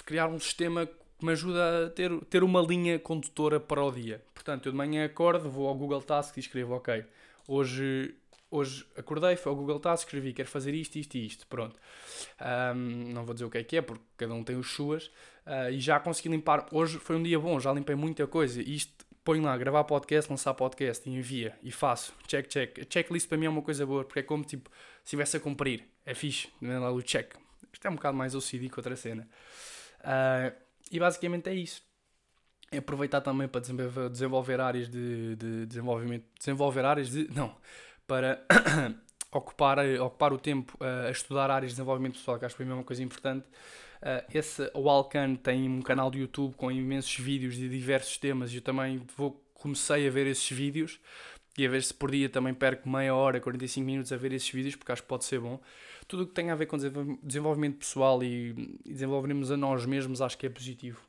criar 0.00 0.28
um 0.28 0.38
sistema 0.38 0.86
que 0.86 1.26
me 1.26 1.32
ajuda 1.32 1.86
a 1.86 1.90
ter, 1.90 2.10
ter 2.26 2.42
uma 2.42 2.60
linha 2.60 2.98
condutora 2.98 3.60
para 3.60 3.84
o 3.84 3.90
dia. 3.90 4.24
Portanto, 4.32 4.66
eu 4.66 4.72
de 4.72 4.78
manhã 4.78 5.04
acordo, 5.04 5.50
vou 5.50 5.68
ao 5.68 5.74
Google 5.74 6.02
Tasks 6.02 6.36
e 6.36 6.40
escrevo, 6.40 6.74
ok, 6.74 7.04
hoje, 7.46 8.14
hoje 8.50 8.86
acordei, 8.96 9.36
foi 9.36 9.50
ao 9.50 9.56
Google 9.56 9.78
Tasks, 9.78 10.06
escrevi, 10.06 10.32
quero 10.32 10.48
fazer 10.48 10.74
isto, 10.74 10.96
isto 10.96 11.16
e 11.16 11.26
isto, 11.26 11.46
pronto. 11.46 11.78
Um, 12.40 13.12
não 13.12 13.24
vou 13.24 13.34
dizer 13.34 13.44
o 13.44 13.50
que 13.50 13.58
é 13.58 13.64
que 13.64 13.76
é, 13.76 13.82
porque 13.82 14.02
cada 14.16 14.34
um 14.34 14.42
tem 14.42 14.56
os 14.56 14.70
suas. 14.72 15.06
Uh, 15.46 15.70
e 15.72 15.80
já 15.80 16.00
consegui 16.00 16.28
limpar, 16.28 16.66
hoje 16.72 16.98
foi 16.98 17.16
um 17.16 17.22
dia 17.22 17.38
bom, 17.38 17.60
já 17.60 17.72
limpei 17.72 17.94
muita 17.94 18.26
coisa. 18.26 18.60
Isto 18.62 19.04
ponho 19.24 19.42
lá, 19.42 19.56
gravar 19.56 19.84
podcast, 19.84 20.30
lançar 20.30 20.54
podcast 20.54 21.08
envia 21.08 21.56
e 21.62 21.70
faço, 21.70 22.12
check, 22.26 22.48
check. 22.48 22.80
A 22.80 22.86
checklist 22.88 23.28
para 23.28 23.38
mim 23.38 23.46
é 23.46 23.48
uma 23.48 23.62
coisa 23.62 23.86
boa, 23.86 24.04
porque 24.04 24.20
é 24.20 24.22
como 24.22 24.44
tipo, 24.44 24.70
se 24.70 25.04
estivesse 25.04 25.36
a 25.36 25.40
cumprir, 25.40 25.84
é 26.04 26.14
fixe, 26.14 26.48
não 26.60 26.72
é 26.72 26.78
lá 26.78 26.90
o 26.90 27.02
check. 27.02 27.34
Isto 27.72 27.86
é 27.86 27.90
um 27.90 27.94
bocado 27.94 28.16
mais 28.16 28.34
OCD 28.34 28.68
que 28.68 28.78
outra 28.78 28.96
cena. 28.96 29.28
Uh, 30.02 30.54
e 30.90 30.98
basicamente 30.98 31.48
é 31.48 31.54
isso. 31.54 31.82
É 32.70 32.78
aproveitar 32.78 33.20
também 33.20 33.48
para 33.48 33.60
desenvolver, 34.08 34.60
áreas 34.60 34.88
de, 34.88 35.36
de, 35.36 35.66
desenvolvimento, 35.66 36.24
desenvolver 36.38 36.84
áreas 36.84 37.10
de, 37.10 37.28
não, 37.34 37.54
para 38.06 38.44
ocupar, 39.30 39.78
ocupar 40.00 40.32
o 40.32 40.38
tempo 40.38 40.76
uh, 40.80 41.08
a 41.08 41.10
estudar 41.10 41.50
áreas 41.50 41.72
de 41.72 41.76
desenvolvimento 41.76 42.14
pessoal, 42.14 42.38
que 42.38 42.44
acho 42.44 42.56
que 42.56 42.62
é 42.62 42.66
uma 42.66 42.84
coisa 42.84 43.02
importante. 43.02 43.46
Uh, 44.02 44.24
esse, 44.34 44.70
o 44.74 44.88
Alcan 44.88 45.36
tem 45.36 45.68
um 45.68 45.80
canal 45.80 46.10
de 46.10 46.18
YouTube 46.18 46.54
com 46.56 46.72
imensos 46.72 47.16
vídeos 47.18 47.54
de 47.54 47.68
diversos 47.68 48.16
temas 48.18 48.52
e 48.52 48.56
eu 48.56 48.62
também 48.62 49.00
vou, 49.16 49.40
comecei 49.54 50.08
a 50.08 50.10
ver 50.10 50.26
esses 50.26 50.50
vídeos 50.50 50.98
e 51.56 51.66
a 51.66 51.68
ver 51.68 51.82
se 51.82 51.92
por 51.92 52.10
dia 52.10 52.28
também 52.28 52.54
perco 52.54 52.88
meia 52.88 53.14
hora, 53.14 53.40
45 53.40 53.84
minutos 53.84 54.12
a 54.12 54.16
ver 54.16 54.32
esses 54.32 54.48
vídeos, 54.48 54.74
porque 54.74 54.90
acho 54.90 55.02
que 55.02 55.08
pode 55.08 55.24
ser 55.24 55.38
bom. 55.38 55.60
Tudo 56.08 56.22
o 56.22 56.26
que 56.26 56.32
tem 56.32 56.50
a 56.50 56.54
ver 56.54 56.66
com 56.66 56.76
desenvolvimento 57.22 57.78
pessoal 57.78 58.22
e, 58.22 58.78
desenvolvermos 58.84 59.50
a 59.50 59.56
nós 59.56 59.84
mesmos, 59.84 60.22
acho 60.22 60.38
que 60.38 60.46
é 60.46 60.50
positivo. 60.50 61.00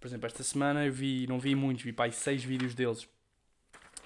Por 0.00 0.08
exemplo, 0.08 0.26
esta 0.26 0.42
semana 0.42 0.84
eu 0.84 0.92
vi, 0.92 1.26
não 1.28 1.38
vi 1.38 1.54
muitos, 1.54 1.84
vi 1.84 1.92
pá, 1.92 2.10
seis 2.10 2.42
vídeos 2.42 2.74
deles. 2.74 3.08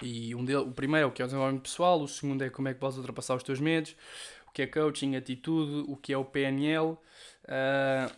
E 0.01 0.33
um 0.35 0.45
deles, 0.45 0.65
o 0.65 0.71
primeiro 0.71 1.07
é 1.07 1.07
o 1.07 1.11
que 1.11 1.21
é 1.21 1.25
o 1.25 1.27
desenvolvimento 1.27 1.63
pessoal, 1.63 2.01
o 2.01 2.07
segundo 2.07 2.43
é 2.43 2.49
como 2.49 2.67
é 2.67 2.73
que 2.73 2.79
podes 2.79 2.97
ultrapassar 2.97 3.35
os 3.35 3.43
teus 3.43 3.59
medos, 3.59 3.95
o 4.47 4.51
que 4.51 4.61
é 4.61 4.67
coaching, 4.67 5.15
atitude, 5.15 5.85
o 5.91 5.97
que 5.97 6.13
é 6.13 6.17
o 6.17 6.23
PNL, 6.23 6.91
uh, 6.91 6.99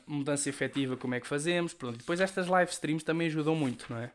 mudança 0.05 0.49
efetiva, 0.49 0.95
como 0.95 1.15
é 1.15 1.19
que 1.19 1.27
fazemos, 1.27 1.73
pronto. 1.73 1.95
E 1.95 1.97
depois 1.99 2.19
estas 2.19 2.47
live 2.47 2.71
streams 2.71 3.03
também 3.03 3.27
ajudam 3.27 3.55
muito, 3.55 3.87
não 3.89 3.97
é? 3.97 4.11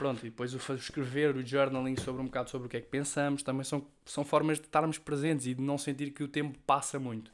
Pronto, 0.00 0.26
e 0.26 0.30
depois 0.30 0.54
o 0.54 0.74
escrever, 0.74 1.36
o 1.36 1.46
journaling 1.46 1.94
sobre 1.94 2.22
um 2.22 2.24
bocado 2.24 2.48
sobre 2.48 2.66
o 2.66 2.70
que 2.70 2.78
é 2.78 2.80
que 2.80 2.86
pensamos, 2.86 3.42
também 3.42 3.64
são, 3.64 3.86
são 4.06 4.24
formas 4.24 4.58
de 4.58 4.64
estarmos 4.64 4.96
presentes 4.96 5.44
e 5.44 5.52
de 5.52 5.60
não 5.60 5.76
sentir 5.76 6.10
que 6.10 6.22
o 6.22 6.28
tempo 6.28 6.58
passa 6.60 6.98
muito. 6.98 7.30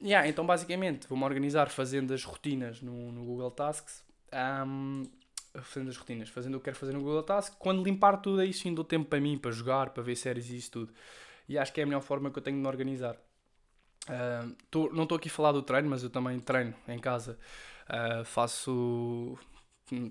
Yeah, 0.00 0.28
então 0.28 0.46
basicamente 0.46 1.08
vou-me 1.08 1.24
organizar 1.24 1.68
fazendo 1.70 2.14
as 2.14 2.22
rotinas 2.22 2.80
no, 2.80 3.10
no 3.10 3.24
Google 3.24 3.50
Tasks, 3.50 4.04
um, 4.64 5.02
fazendo 5.60 5.88
as 5.88 5.96
rotinas, 5.96 6.28
fazendo 6.28 6.54
o 6.54 6.60
que 6.60 6.66
quero 6.66 6.76
fazer 6.76 6.92
no 6.92 7.00
Google 7.00 7.24
Tasks, 7.24 7.56
quando 7.58 7.82
limpar 7.82 8.18
tudo 8.18 8.42
aí 8.42 8.52
sim 8.52 8.72
dou 8.72 8.84
tempo 8.84 9.06
para 9.06 9.18
mim, 9.18 9.36
para 9.36 9.50
jogar, 9.50 9.90
para 9.90 10.04
ver 10.04 10.14
séries 10.14 10.50
e 10.50 10.58
isso 10.58 10.70
tudo. 10.70 10.92
E 11.48 11.58
acho 11.58 11.72
que 11.72 11.80
é 11.80 11.82
a 11.82 11.86
melhor 11.86 12.02
forma 12.02 12.30
que 12.30 12.38
eu 12.38 12.42
tenho 12.44 12.58
de 12.58 12.62
me 12.62 12.68
organizar. 12.68 13.16
Uh, 14.08 14.54
tô, 14.70 14.88
não 14.92 15.02
estou 15.02 15.18
aqui 15.18 15.28
a 15.28 15.32
falar 15.32 15.50
do 15.50 15.62
treino, 15.62 15.90
mas 15.90 16.04
eu 16.04 16.10
também 16.10 16.38
treino 16.38 16.72
em 16.86 17.00
casa. 17.00 17.36
Uh, 17.88 18.24
faço. 18.24 19.36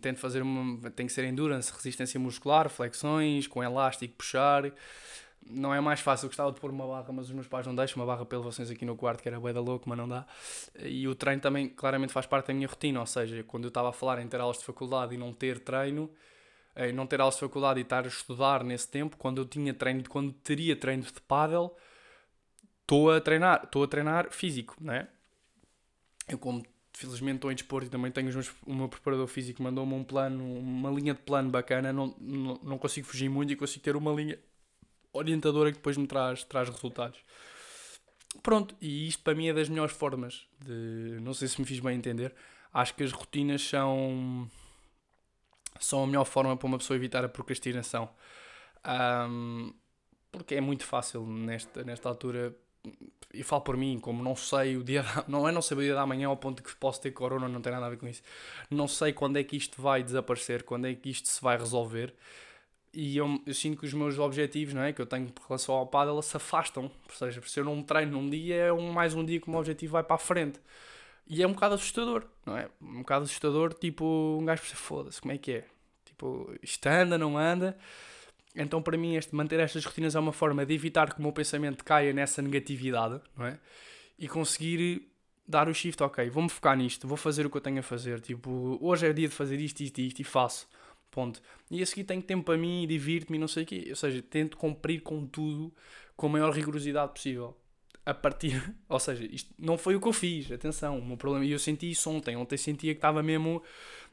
Tento 0.02 0.20
fazer 0.20 0.42
uma. 0.42 0.90
Tem 0.92 1.08
que 1.08 1.14
ser 1.14 1.24
endurance, 1.26 1.72
resistência 1.72 2.20
muscular, 2.20 2.70
flexões, 2.70 3.48
com 3.48 3.64
elástico, 3.64 4.16
puxar. 4.16 4.72
Não 5.44 5.74
é 5.74 5.82
mais 5.82 6.00
fácil, 6.00 6.26
eu 6.26 6.30
gostava 6.30 6.52
de 6.52 6.60
pôr 6.60 6.70
uma 6.70 6.86
barra, 6.86 7.12
mas 7.12 7.26
os 7.26 7.32
meus 7.32 7.48
pais 7.48 7.66
não 7.66 7.74
deixam. 7.74 8.00
Uma 8.00 8.06
barra 8.06 8.26
para 8.26 8.38
elevações 8.38 8.70
aqui 8.70 8.86
no 8.86 8.96
quarto, 8.96 9.24
que 9.24 9.28
era 9.28 9.40
bué 9.40 9.52
da 9.52 9.60
louco, 9.60 9.90
mas 9.90 9.98
não 9.98 10.08
dá. 10.08 10.26
E 10.80 11.08
o 11.08 11.16
treino 11.16 11.42
também 11.42 11.68
claramente 11.68 12.14
faz 12.14 12.28
parte 12.28 12.48
da 12.48 12.54
minha 12.54 12.68
rotina. 12.68 13.00
Ou 13.00 13.08
seja, 13.08 13.44
quando 13.44 13.64
eu 13.64 13.70
estava 13.70 13.90
a 13.90 13.94
falar 13.94 14.22
em 14.22 14.28
ter 14.28 14.40
aulas 14.40 14.60
de 14.60 14.66
faculdade 14.66 15.16
e 15.16 15.18
não 15.18 15.34
ter 15.34 15.60
treino, 15.60 16.12
em 16.76 16.94
não 16.94 17.08
ter 17.08 17.20
aulas 17.20 17.36
de 17.36 17.42
faculdade 17.42 17.80
e 17.80 17.84
estar 17.84 18.06
a 18.06 18.08
estudar 18.08 18.64
nesse 18.64 18.88
tempo, 18.88 19.18
quando 19.18 19.42
eu 19.42 19.46
tinha 19.46 19.74
treino, 19.74 20.04
quando 20.08 20.32
teria 20.32 20.76
treino 20.76 21.04
de 21.04 21.22
paddle 21.22 21.76
estou 22.92 23.12
a 23.12 23.22
treinar, 23.22 23.62
estou 23.64 23.84
a 23.84 23.88
treinar 23.88 24.32
físico, 24.32 24.76
não 24.80 24.94
é? 24.94 25.08
Eu 26.28 26.38
como 26.38 26.64
felizmente 26.94 27.38
estou 27.38 27.52
em 27.52 27.56
desporto 27.56 27.88
e 27.88 27.90
também 27.90 28.12
tenho 28.12 28.32
meus, 28.32 28.52
o 28.66 28.74
meu 28.74 28.90
preparador 28.90 29.28
físico 29.28 29.64
mandou-me 29.64 29.94
um 29.94 30.04
plano, 30.04 30.44
uma 30.60 30.90
linha 30.90 31.14
de 31.14 31.22
plano 31.22 31.50
bacana, 31.50 31.92
não, 31.92 32.16
não, 32.20 32.60
não 32.64 32.78
consigo 32.78 33.08
fugir 33.08 33.30
muito 33.30 33.54
e 33.54 33.56
consigo 33.56 33.84
ter 33.84 33.96
uma 33.96 34.12
linha 34.12 34.38
orientadora 35.14 35.72
que 35.72 35.78
depois 35.78 35.98
me 35.98 36.08
traz, 36.08 36.44
traz 36.44 36.70
resultados. 36.70 37.20
Pronto, 38.42 38.76
e 38.80 39.08
isto 39.08 39.24
para 39.24 39.36
mim 39.36 39.48
é 39.48 39.54
das 39.54 39.68
melhores 39.68 39.94
formas 39.94 40.48
de. 40.60 41.20
Não 41.22 41.34
sei 41.34 41.48
se 41.48 41.60
me 41.60 41.68
fiz 41.68 41.80
bem 41.80 41.98
entender. 41.98 42.34
Acho 42.74 42.96
que 42.96 43.04
as 43.04 43.12
rotinas 43.12 43.62
são. 43.62 44.50
são 45.80 46.04
a 46.04 46.08
melhor 46.08 46.24
forma 46.24 46.56
para 46.56 46.68
uma 46.68 46.78
pessoa 46.78 46.96
evitar 46.96 47.26
a 47.26 47.30
procrastinação. 47.30 48.10
Um, 49.30 49.74
porque 50.32 50.56
é 50.56 50.62
muito 50.62 50.86
fácil 50.86 51.26
nesta, 51.28 51.84
nesta 51.84 52.08
altura 52.08 52.56
e 53.34 53.44
falo 53.44 53.62
por 53.62 53.78
mim, 53.78 54.00
como 54.00 54.24
não 54.24 54.36
sei 54.36 54.78
o 54.78 54.84
dia, 54.84 55.04
não 55.28 55.48
é 55.48 55.52
não 55.52 55.62
saber 55.62 55.82
o 55.82 55.86
dia 55.86 55.96
da 55.96 56.06
manhã 56.06 56.28
ao 56.28 56.38
ponto 56.38 56.62
que 56.62 56.76
posso 56.76 57.02
ter 57.02 57.12
corona, 57.12 57.48
não 57.48 57.62
tem 57.62 57.72
nada 57.72 57.86
a 57.86 57.90
ver 57.90 57.98
com 57.98 58.08
isso. 58.08 58.22
Não 58.70 58.88
sei 58.88 59.14
quando 59.14 59.38
é 59.38 59.44
que 59.44 59.56
isto 59.56 59.82
vai 59.82 60.04
desaparecer, 60.04 60.64
quando 60.64 60.88
é 60.88 60.94
que 60.94 61.10
isto 61.10 61.28
se 61.28 61.42
vai 61.42 61.58
resolver. 61.58 62.14
E 62.94 63.16
eu, 63.16 63.42
eu 63.46 63.54
sinto 63.54 63.80
que 63.80 63.86
os 63.86 63.94
meus 63.94 64.20
objetivos, 64.20 64.74
não 64.74 64.82
é, 64.82 64.92
que 64.92 65.02
eu 65.02 65.06
tenho 65.06 65.28
em 65.28 65.34
relação 65.48 65.76
ao 65.76 65.88
paddle, 65.88 66.22
se 66.22 66.36
afastam. 66.36 66.84
Ou 66.84 67.16
seja, 67.16 67.42
se 67.46 67.60
eu 67.60 67.64
não 67.64 67.82
treino 67.82 68.12
num 68.14 68.30
dia, 68.30 68.56
é 68.56 68.74
um, 68.74 68.92
mais 68.92 69.14
um 69.14 69.24
dia 69.24 69.40
que 69.40 69.48
o 69.48 69.52
meu 69.52 69.60
objetivo 69.60 69.94
vai 69.94 70.04
para 70.04 70.16
a 70.16 70.20
frente. 70.20 70.60
E 71.28 71.42
é 71.42 71.48
um 71.48 71.54
bocado 71.54 71.76
assustador, 71.76 72.26
não 72.46 72.58
é? 72.58 72.68
Um 72.82 73.00
bocado 73.00 73.24
assustador, 73.24 73.74
tipo, 73.74 74.38
um 74.40 74.44
gajo 74.44 74.64
se 74.66 74.76
foda-se, 74.76 75.22
como 75.22 75.32
é 75.32 75.38
que 75.38 75.52
é? 75.54 75.66
Tipo, 76.04 76.54
isto 76.62 76.86
anda, 76.88 77.18
não 77.18 77.38
anda 77.38 77.78
então, 78.56 78.82
para 78.82 78.98
mim, 78.98 79.16
este, 79.16 79.34
manter 79.34 79.60
estas 79.60 79.86
rotinas 79.86 80.16
é 80.16 80.20
uma 80.20 80.34
forma 80.34 80.66
de 80.66 80.74
evitar 80.74 81.14
que 81.14 81.20
o 81.20 81.22
meu 81.22 81.32
pensamento 81.32 81.84
caia 81.84 82.12
nessa 82.12 82.42
negatividade, 82.42 83.22
não 83.36 83.46
é? 83.46 83.60
E 84.20 84.28
conseguir 84.28 85.10
dar 85.48 85.68
o 85.68 85.74
shift, 85.74 86.02
ok, 86.04 86.30
vou-me 86.30 86.50
focar 86.50 86.78
nisto, 86.78 87.08
vou 87.08 87.18
fazer 87.18 87.46
o 87.46 87.50
que 87.50 87.58
eu 87.58 87.62
tenho 87.62 87.80
a 87.80 87.84
fazer. 87.84 88.20
Tipo, 88.20 88.78
hoje 88.82 89.08
é 89.08 89.14
dia 89.14 89.28
de 89.28 89.34
fazer 89.34 89.60
isto, 89.60 89.82
isto, 89.82 90.00
isto 90.00 90.20
e 90.20 90.24
faço. 90.24 90.68
Ponto. 91.10 91.42
E 91.70 91.82
a 91.82 91.86
seguir 91.86 92.06
tenho 92.06 92.22
tempo 92.22 92.46
para 92.46 92.58
mim, 92.58 92.86
divirto-me 92.88 93.38
e 93.38 93.40
não 93.40 93.48
sei 93.48 93.64
o 93.64 93.66
quê. 93.66 93.88
Ou 93.90 93.96
seja, 93.96 94.22
tento 94.22 94.58
cumprir 94.58 95.02
com 95.02 95.26
tudo 95.26 95.74
com 96.16 96.28
a 96.28 96.30
maior 96.30 96.54
rigorosidade 96.54 97.12
possível. 97.14 97.58
A 98.06 98.14
partir. 98.14 98.74
Ou 98.88 99.00
seja, 99.00 99.26
isto 99.26 99.54
não 99.58 99.78
foi 99.78 99.96
o 99.96 100.02
que 100.02 100.08
eu 100.08 100.14
fiz, 100.14 100.52
atenção. 100.52 101.00
O 101.00 101.06
meu 101.06 101.18
problema. 101.18 101.46
E 101.46 101.52
eu 101.52 101.60
senti 101.60 101.92
isso 101.92 102.10
ontem. 102.10 102.38
Ontem 102.38 102.56
sentia 102.56 102.94
que 102.94 102.98
estava 102.98 103.22
mesmo. 103.22 103.62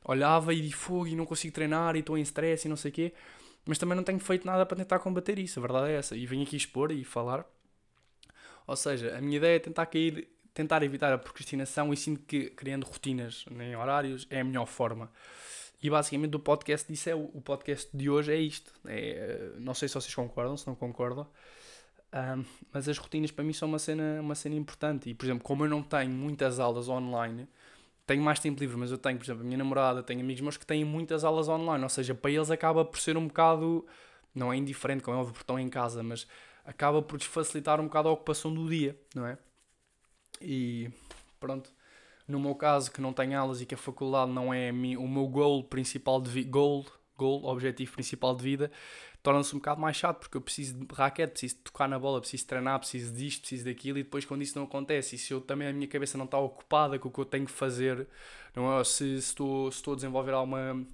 Olhava 0.04 0.52
e 0.52 0.60
de 0.60 0.72
fogo 0.72 1.06
e 1.06 1.14
não 1.14 1.24
consigo 1.24 1.54
treinar 1.54 1.94
e 1.94 2.00
estou 2.00 2.18
em 2.18 2.22
stress 2.22 2.66
e 2.66 2.68
não 2.68 2.76
sei 2.76 2.90
o 2.90 2.94
quê 2.94 3.12
mas 3.66 3.78
também 3.78 3.96
não 3.96 4.04
tenho 4.04 4.18
feito 4.18 4.46
nada 4.46 4.64
para 4.64 4.76
tentar 4.76 4.98
combater 4.98 5.38
isso, 5.38 5.58
a 5.58 5.62
verdade 5.62 5.90
é 5.90 5.96
essa. 5.96 6.16
E 6.16 6.26
venho 6.26 6.42
aqui 6.42 6.56
expor 6.56 6.90
e 6.90 7.04
falar. 7.04 7.44
Ou 8.66 8.76
seja, 8.76 9.16
a 9.16 9.20
minha 9.20 9.36
ideia 9.36 9.56
é 9.56 9.58
tentar 9.58 9.86
cair, 9.86 10.28
tentar 10.52 10.82
evitar 10.82 11.12
a 11.12 11.18
procrastinação 11.18 11.92
e 11.92 11.96
sinto 11.96 12.20
que 12.22 12.50
criando 12.50 12.84
rotinas 12.84 13.44
em 13.50 13.76
horários 13.76 14.26
é 14.30 14.40
a 14.40 14.44
melhor 14.44 14.66
forma. 14.66 15.10
E 15.82 15.88
basicamente 15.88 16.34
o 16.34 16.40
podcast 16.40 16.90
disso 16.90 17.08
é 17.08 17.14
o 17.14 17.40
podcast 17.40 17.88
de 17.96 18.10
hoje 18.10 18.32
é 18.32 18.36
isto. 18.36 18.72
É, 18.86 19.52
não 19.58 19.74
sei 19.74 19.88
se 19.88 19.94
vocês 19.94 20.14
concordam, 20.14 20.56
se 20.56 20.66
não 20.66 20.74
concordam. 20.74 21.26
Um, 22.12 22.44
mas 22.72 22.88
as 22.88 22.98
rotinas 22.98 23.30
para 23.30 23.44
mim 23.44 23.52
são 23.52 23.68
uma 23.68 23.78
cena, 23.78 24.20
uma 24.20 24.34
cena 24.34 24.56
importante. 24.56 25.08
E 25.10 25.14
por 25.14 25.26
exemplo, 25.26 25.44
como 25.44 25.64
eu 25.64 25.70
não 25.70 25.82
tenho 25.82 26.10
muitas 26.10 26.58
aulas 26.58 26.88
online, 26.88 27.46
tenho 28.08 28.22
mais 28.22 28.40
tempo 28.40 28.58
livre, 28.58 28.78
mas 28.78 28.90
eu 28.90 28.96
tenho, 28.96 29.18
por 29.18 29.24
exemplo, 29.24 29.42
a 29.42 29.44
minha 29.44 29.58
namorada, 29.58 30.02
tenho 30.02 30.20
amigos 30.20 30.40
meus 30.40 30.56
que 30.56 30.64
têm 30.64 30.82
muitas 30.82 31.24
aulas 31.24 31.46
online, 31.46 31.84
ou 31.84 31.90
seja, 31.90 32.14
para 32.14 32.30
eles 32.30 32.50
acaba 32.50 32.82
por 32.82 32.98
ser 32.98 33.18
um 33.18 33.28
bocado, 33.28 33.86
não 34.34 34.50
é 34.50 34.56
indiferente, 34.56 35.04
como 35.04 35.14
é 35.14 35.20
óbvio, 35.20 35.34
porque 35.34 35.42
estão 35.42 35.58
em 35.58 35.68
casa, 35.68 36.02
mas 36.02 36.26
acaba 36.64 37.02
por 37.02 37.20
facilitar 37.20 37.78
um 37.80 37.84
bocado 37.84 38.08
a 38.08 38.12
ocupação 38.12 38.52
do 38.52 38.66
dia, 38.66 38.98
não 39.14 39.26
é? 39.26 39.36
E 40.40 40.90
pronto. 41.38 41.70
No 42.26 42.40
meu 42.40 42.54
caso, 42.54 42.90
que 42.90 43.00
não 43.00 43.12
tenho 43.12 43.38
aulas 43.38 43.60
e 43.60 43.66
que 43.66 43.74
a 43.74 43.78
faculdade 43.78 44.32
não 44.32 44.54
é 44.54 44.70
o 44.70 45.06
meu 45.08 45.26
goal 45.26 45.62
principal 45.64 46.18
de 46.18 46.44
goal, 46.44 46.86
goal, 47.14 47.44
objetivo 47.44 47.92
principal 47.92 48.34
de 48.34 48.42
vida, 48.42 48.70
torna-se 49.22 49.54
um 49.54 49.58
bocado 49.58 49.80
mais 49.80 49.96
chato, 49.96 50.20
porque 50.20 50.36
eu 50.36 50.40
preciso 50.40 50.78
de 50.78 50.86
raquete, 50.94 51.32
preciso 51.32 51.56
de 51.56 51.60
tocar 51.62 51.88
na 51.88 51.98
bola, 51.98 52.20
preciso 52.20 52.44
de 52.44 52.48
treinar, 52.48 52.78
preciso 52.78 53.12
disto, 53.14 53.40
preciso 53.40 53.64
daquilo, 53.64 53.98
e 53.98 54.02
depois 54.02 54.24
quando 54.24 54.42
isso 54.42 54.58
não 54.58 54.64
acontece, 54.64 55.16
e 55.16 55.18
se 55.18 55.32
eu 55.32 55.40
também 55.40 55.68
a 55.68 55.72
minha 55.72 55.88
cabeça 55.88 56.16
não 56.16 56.24
está 56.24 56.38
ocupada 56.38 56.98
com 56.98 57.08
o 57.08 57.12
que 57.12 57.18
eu 57.18 57.24
tenho 57.24 57.46
que 57.46 57.52
fazer, 57.52 58.06
não 58.54 58.78
é? 58.78 58.84
Se, 58.84 59.16
estou, 59.16 59.70
se 59.70 59.78
estou 59.78 59.92
a 59.92 59.96
desenvolver 59.96 60.32
alguma, 60.32 60.86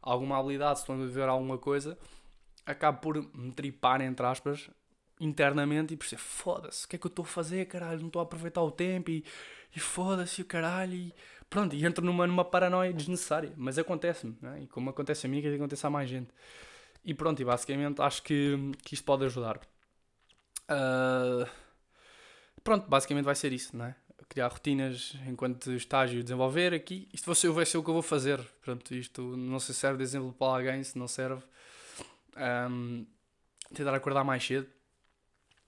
alguma 0.00 0.38
habilidade, 0.38 0.78
se 0.78 0.82
estou 0.82 0.94
a 0.94 0.98
desenvolver 0.98 1.28
alguma 1.28 1.58
coisa, 1.58 1.98
acabo 2.64 2.98
por 3.00 3.36
me 3.36 3.52
tripar, 3.52 4.00
entre 4.00 4.24
aspas, 4.24 4.70
internamente 5.20 5.94
e 5.94 5.96
perceber, 5.96 6.22
foda-se, 6.22 6.84
o 6.86 6.88
que 6.88 6.96
é 6.96 6.98
que 6.98 7.06
eu 7.06 7.10
estou 7.10 7.24
a 7.24 7.28
fazer, 7.28 7.66
caralho, 7.66 8.00
não 8.00 8.06
estou 8.08 8.20
a 8.20 8.22
aproveitar 8.22 8.62
o 8.62 8.70
tempo 8.70 9.10
e, 9.10 9.24
e 9.74 9.80
foda-se 9.80 10.42
o 10.42 10.44
caralho 10.44 10.94
e 10.94 11.14
pronto, 11.50 11.74
e 11.76 11.84
entro 11.84 12.04
numa, 12.04 12.26
numa 12.26 12.44
paranoia 12.44 12.92
desnecessária, 12.92 13.52
mas 13.56 13.78
acontece-me, 13.78 14.34
é? 14.42 14.62
e 14.62 14.66
como 14.66 14.88
acontece 14.88 15.26
a 15.26 15.28
mim, 15.28 15.42
que 15.42 15.54
acontece 15.54 15.86
a 15.86 15.90
mais 15.90 16.08
gente. 16.08 16.30
E 17.04 17.14
pronto, 17.14 17.40
e 17.40 17.44
basicamente 17.44 18.00
acho 18.00 18.22
que, 18.22 18.56
que 18.84 18.94
isto 18.94 19.04
pode 19.04 19.24
ajudar. 19.24 19.60
Uh, 20.70 21.48
pronto, 22.62 22.88
basicamente 22.88 23.24
vai 23.24 23.34
ser 23.34 23.52
isso, 23.52 23.76
não 23.76 23.86
é? 23.86 23.96
Criar 24.28 24.48
rotinas 24.48 25.14
enquanto 25.26 25.72
estágio 25.72 26.22
desenvolver 26.22 26.72
aqui. 26.72 27.08
Isto 27.12 27.26
vai 27.26 27.34
ser, 27.34 27.50
vai 27.50 27.66
ser 27.66 27.78
o 27.78 27.84
que 27.84 27.90
eu 27.90 27.94
vou 27.94 28.02
fazer. 28.02 28.40
Pronto, 28.62 28.94
isto 28.94 29.36
não 29.36 29.58
se 29.58 29.74
serve 29.74 29.98
de 29.98 30.04
exemplo 30.04 30.32
para 30.32 30.56
alguém, 30.58 30.82
se 30.82 30.98
não 30.98 31.08
serve. 31.08 31.42
Um, 32.70 33.04
tentar 33.74 33.94
acordar 33.94 34.24
mais 34.24 34.44
cedo 34.44 34.68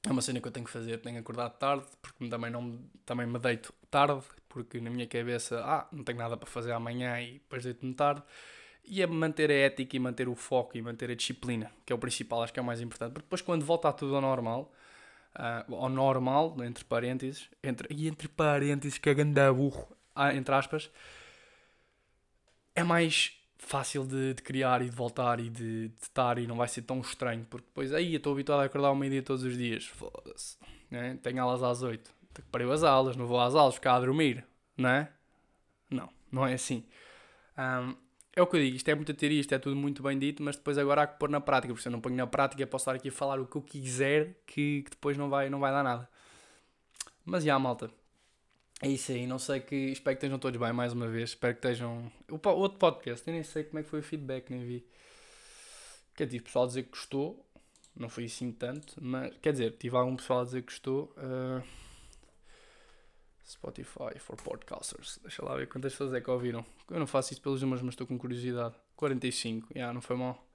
é 0.07 0.13
uma 0.13 0.21
cena 0.21 0.41
que 0.41 0.47
eu 0.47 0.53
tenho 0.53 0.67
que 0.67 0.73
fazer, 0.73 0.99
tenho 0.99 1.15
que 1.15 1.21
acordar 1.21 1.49
tarde, 1.51 1.87
porque 2.03 2.29
também, 2.29 2.51
não, 2.51 2.79
também 3.07 3.27
me 3.27 3.39
deito 3.39 3.73
tarde, 3.91 4.23
porque 4.49 4.79
na 4.81 4.91
minha 4.91 5.07
cabeça, 5.07 5.63
ah, 5.65 5.89
não 5.91 6.05
tenho 6.05 6.19
nada 6.19 6.37
para 6.37 6.47
fazer 6.47 6.73
amanhã 6.73 7.21
e 7.21 7.35
depois 7.35 7.65
deito-me 7.65 7.95
tarde. 7.95 8.23
E 8.87 9.03
é 9.03 9.07
manter 9.07 9.51
a 9.51 9.55
ética 9.55 9.97
e 9.97 9.99
manter 9.99 10.29
o 10.29 10.35
foco 10.35 10.77
e 10.77 10.83
manter 10.83 11.11
a 11.11 11.15
disciplina, 11.15 11.71
que 11.87 11.93
é 11.93 11.97
o 11.97 11.99
principal, 11.99 12.43
acho 12.43 12.53
que 12.53 12.59
é 12.59 12.63
o 12.63 12.67
mais 12.67 12.81
importante. 12.81 13.13
Porque 13.13 13.27
depois, 13.27 13.41
quando 13.41 13.65
volta 13.65 13.93
tudo 13.93 14.15
ao 14.15 14.21
normal, 14.21 14.73
uh, 15.37 15.75
ao 15.75 15.89
normal, 15.89 16.57
entre 16.63 16.85
parênteses, 16.85 17.49
entre, 17.63 17.89
e 17.91 18.09
entre 18.09 18.29
parênteses, 18.29 18.99
que 18.99 19.09
é 19.09 19.53
burro, 19.53 19.89
ah, 20.15 20.35
entre 20.35 20.55
aspas, 20.55 20.91
é 22.75 22.83
mais 22.83 23.33
fácil 23.59 24.05
de, 24.05 24.35
de, 24.35 24.43
criar 24.43 24.83
e 24.83 24.87
de 24.87 24.91
voltar 24.91 25.41
e 25.41 25.49
de, 25.49 25.89
de 25.89 26.03
estar 26.03 26.39
e 26.39 26.47
não 26.47 26.57
vai 26.57 26.69
ser 26.69 26.83
tão 26.83 27.01
estranho, 27.01 27.47
porque 27.49 27.67
depois 27.67 27.93
aí 27.93 28.13
eu 28.13 28.19
estou 28.19 28.33
habituado 28.33 28.61
a 28.61 28.65
acordar 28.65 28.89
ao 28.89 28.95
meio-dia 28.95 29.23
todos 29.23 29.43
os 29.43 29.57
dias, 29.57 29.87
foda-se, 29.87 30.59
né? 30.91 31.19
tenho 31.23 31.43
aulas 31.43 31.63
às 31.63 31.83
8, 31.83 32.15
parei 32.51 32.71
as 32.71 32.83
aulas, 32.83 33.17
não 33.17 33.27
vou 33.27 33.41
às 33.41 33.55
aulas, 33.55 33.75
ficar 33.75 33.97
a 33.97 34.01
dormir, 34.01 34.45
não 34.77 34.91
é? 34.91 35.11
Não, 35.91 36.09
não 36.31 36.47
é 36.47 36.55
assim. 36.55 36.85
Um, 37.57 37.97
é 38.37 38.43
o 38.43 38.47
que 38.47 38.57
eu 38.57 38.61
digo, 38.61 38.77
isto 38.77 38.89
é 38.89 38.95
muita 38.95 39.15
teoria, 39.15 39.41
isto 39.41 39.55
é 39.55 39.59
tudo 39.59 39.77
muito 39.77 40.03
bem 40.03 40.19
dito, 40.19 40.43
mas 40.43 40.57
depois 40.57 40.77
agora 40.77 41.03
há 41.03 41.07
que 41.07 41.19
pôr 41.19 41.29
na 41.29 41.41
prática, 41.41 41.73
porque 41.73 41.83
se 41.83 41.89
eu 41.89 41.93
não 41.93 42.01
ponho 42.01 42.17
na 42.17 42.27
prática 42.27 42.67
posso 42.67 42.83
estar 42.83 42.95
aqui 42.97 43.09
a 43.09 43.13
falar 43.13 43.41
o 43.41 43.47
que 43.47 43.57
eu 43.57 43.63
quiser 43.63 44.35
que, 44.47 44.83
que 44.83 44.91
depois 44.91 45.17
não 45.17 45.29
vai, 45.31 45.49
não 45.49 45.61
vai 45.61 45.71
dar 45.71 45.85
nada. 45.85 46.09
Mas 47.25 47.45
já, 47.45 47.59
malta, 47.59 47.91
é 48.83 48.89
isso 48.89 49.13
aí, 49.13 49.27
não 49.27 49.39
sei 49.39 49.61
que. 49.61 49.75
Espero 49.75 50.17
que 50.17 50.19
estejam 50.19 50.39
todos 50.39 50.61
bem 50.61 50.73
mais 50.73 50.93
uma 50.93 51.09
vez. 51.09 51.31
Espero 51.31 51.55
que 51.55 51.67
estejam. 51.67 52.13
O 52.29 52.49
outro 52.51 52.79
podcast, 52.79 53.27
eu 53.27 53.33
nem 53.33 53.43
sei 53.43 53.65
como 53.65 53.79
é 53.79 53.83
que 53.83 53.89
foi 53.89 54.01
o 54.01 54.03
feedback, 54.03 54.51
nem 54.51 54.65
vi. 54.65 54.87
Quer 56.15 56.27
dizer, 56.27 56.43
pessoal 56.43 56.65
a 56.65 56.69
dizer 56.69 56.83
que 56.83 56.91
gostou, 56.91 57.45
não 57.97 58.09
foi 58.09 58.25
assim 58.27 58.53
tanto, 58.53 58.95
mas 59.01 59.35
quer 59.39 59.53
dizer, 59.53 59.77
tive 59.79 59.97
algum 59.97 60.17
pessoal 60.17 60.41
a 60.41 60.45
dizer 60.45 60.63
que 60.63 60.73
gostou. 60.73 61.15
Uh, 61.17 61.63
Spotify 63.47 64.19
for 64.19 64.37
podcasters. 64.37 65.19
Deixa 65.23 65.45
lá 65.45 65.55
ver 65.55 65.69
quantas 65.69 65.93
pessoas 65.93 66.15
é 66.15 66.21
que 66.21 66.31
ouviram. 66.31 66.65
Eu 66.91 66.99
não 66.99 67.07
faço 67.07 67.33
isso 67.33 67.43
pelos 67.43 67.61
números, 67.61 67.83
mas 67.83 67.93
estou 67.93 68.07
com 68.07 68.19
curiosidade. 68.19 68.75
45, 68.97 69.69
já, 69.69 69.75
yeah, 69.75 69.93
não 69.93 70.01
foi 70.01 70.17
mal. 70.17 70.47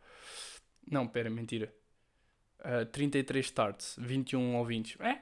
Não, 0.90 1.08
pera, 1.08 1.30
mentira. 1.30 1.74
Uh, 2.60 2.86
33 2.88 3.46
starts, 3.46 3.96
21 4.00 4.56
ouvintes. 4.58 5.00
É, 5.00 5.22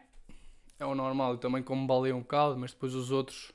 é 0.79 0.86
o 0.86 0.95
normal. 0.95 1.33
Eu 1.33 1.38
também 1.38 1.62
como 1.62 1.86
balei 1.86 2.13
um 2.13 2.21
bocado, 2.21 2.57
mas 2.57 2.71
depois 2.71 2.95
os 2.95 3.12
outros. 3.12 3.51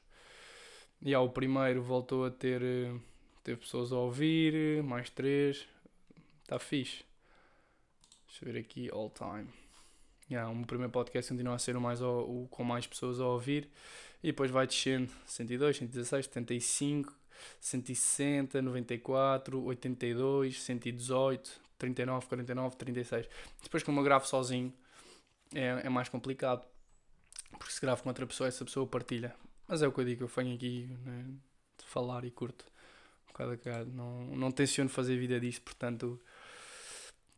E 1.00 1.08
yeah, 1.08 1.24
o 1.24 1.32
primeiro 1.32 1.82
voltou 1.82 2.26
a 2.26 2.30
ter. 2.30 2.62
Eh, 2.62 2.94
teve 3.42 3.60
pessoas 3.60 3.92
a 3.92 3.96
ouvir, 3.96 4.82
mais 4.84 5.10
três. 5.10 5.66
Está 6.42 6.58
fixe. 6.58 7.04
Deixa 8.26 8.44
eu 8.44 8.52
ver 8.52 8.60
aqui, 8.60 8.88
all 8.92 9.10
time. 9.10 9.61
Yeah, 10.32 10.50
o 10.50 10.64
primeiro 10.64 10.90
podcast 10.90 11.30
continua 11.30 11.56
a 11.56 11.58
ser 11.58 11.76
o, 11.76 11.80
mais, 11.80 12.00
o, 12.00 12.20
o 12.20 12.48
com 12.50 12.64
mais 12.64 12.86
pessoas 12.86 13.20
a 13.20 13.26
ouvir. 13.26 13.68
E 14.22 14.28
depois 14.28 14.50
vai 14.50 14.66
descendo. 14.66 15.12
102, 15.26 15.76
116, 15.76 16.24
75, 16.24 17.14
160, 17.60 18.62
94, 18.62 19.62
82, 19.62 20.62
118, 20.62 21.60
39, 21.76 22.26
49, 22.26 22.76
36. 22.76 23.28
Depois 23.62 23.82
como 23.82 24.00
eu 24.00 24.04
gravo 24.04 24.26
sozinho 24.26 24.72
é, 25.54 25.82
é 25.84 25.88
mais 25.90 26.08
complicado. 26.08 26.64
Porque 27.50 27.70
se 27.70 27.80
gravo 27.82 28.02
com 28.02 28.08
outra 28.08 28.26
pessoa, 28.26 28.48
essa 28.48 28.64
pessoa 28.64 28.86
partilha. 28.86 29.36
Mas 29.68 29.82
é 29.82 29.86
o 29.86 29.92
que 29.92 30.00
eu 30.00 30.04
digo, 30.06 30.24
eu 30.24 30.28
venho 30.28 30.54
aqui 30.54 30.88
né, 31.04 31.26
de 31.76 31.84
falar 31.84 32.24
e 32.24 32.30
curto. 32.30 32.64
Um 33.28 33.32
bocado 33.32 33.52
a 33.52 33.56
bocado. 33.56 33.90
Não, 33.92 34.24
não 34.34 34.50
tenciono 34.50 34.88
fazer 34.88 35.18
vida 35.18 35.38
disto, 35.38 35.60
portanto. 35.60 36.18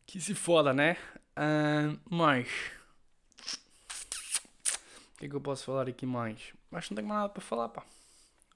Que 0.05 0.21
se 0.21 0.33
foda, 0.33 0.71
né? 0.71 0.95
Uh, 1.35 1.99
mais. 2.15 2.47
O 5.15 5.17
que 5.17 5.25
é 5.25 5.29
que 5.29 5.35
eu 5.35 5.41
posso 5.41 5.65
falar 5.65 5.87
aqui 5.87 6.05
mais? 6.05 6.53
Acho 6.71 6.87
que 6.87 6.93
não 6.93 6.95
tenho 6.97 7.07
mais 7.07 7.21
nada 7.21 7.29
para 7.29 7.41
falar, 7.41 7.69
pá 7.69 7.83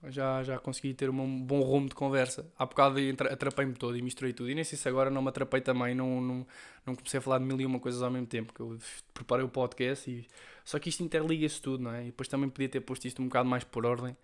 já, 0.08 0.42
já 0.44 0.58
consegui 0.58 0.94
ter 0.94 1.10
um 1.10 1.46
bom 1.46 1.62
rumo 1.62 1.90
de 1.90 1.96
conversa. 1.96 2.50
Há 2.58 2.66
bocado 2.66 3.00
atrapei-me 3.30 3.74
todo 3.74 3.98
e 3.98 4.02
misturei 4.02 4.32
tudo. 4.32 4.50
E 4.50 4.56
nem 4.56 4.64
sei 4.64 4.78
se 4.78 4.88
agora 4.88 5.10
não 5.10 5.22
me 5.22 5.30
atrapei 5.30 5.60
também, 5.60 5.94
não, 5.94 6.22
não, 6.22 6.48
não 6.86 6.96
comecei 6.96 7.18
a 7.18 7.22
falar 7.22 7.40
de 7.40 7.46
mil 7.46 7.60
e 7.60 7.66
uma 7.66 7.80
coisas 7.80 8.02
ao 8.02 8.10
mesmo 8.10 8.28
tempo. 8.28 8.54
Que 8.54 8.62
eu 8.62 8.78
preparei 9.14 9.44
o 9.44 9.50
podcast 9.50 10.10
e. 10.10 10.26
Só 10.64 10.80
que 10.80 10.90
isto 10.90 11.04
interliga-se 11.04 11.62
tudo, 11.62 11.84
não 11.84 11.92
é? 11.92 12.04
E 12.04 12.06
depois 12.08 12.28
também 12.28 12.50
podia 12.50 12.70
ter 12.70 12.80
posto 12.82 13.06
isto 13.06 13.22
um 13.22 13.26
bocado 13.26 13.50
mais 13.50 13.64
por 13.64 13.86
ordem. 13.86 14.16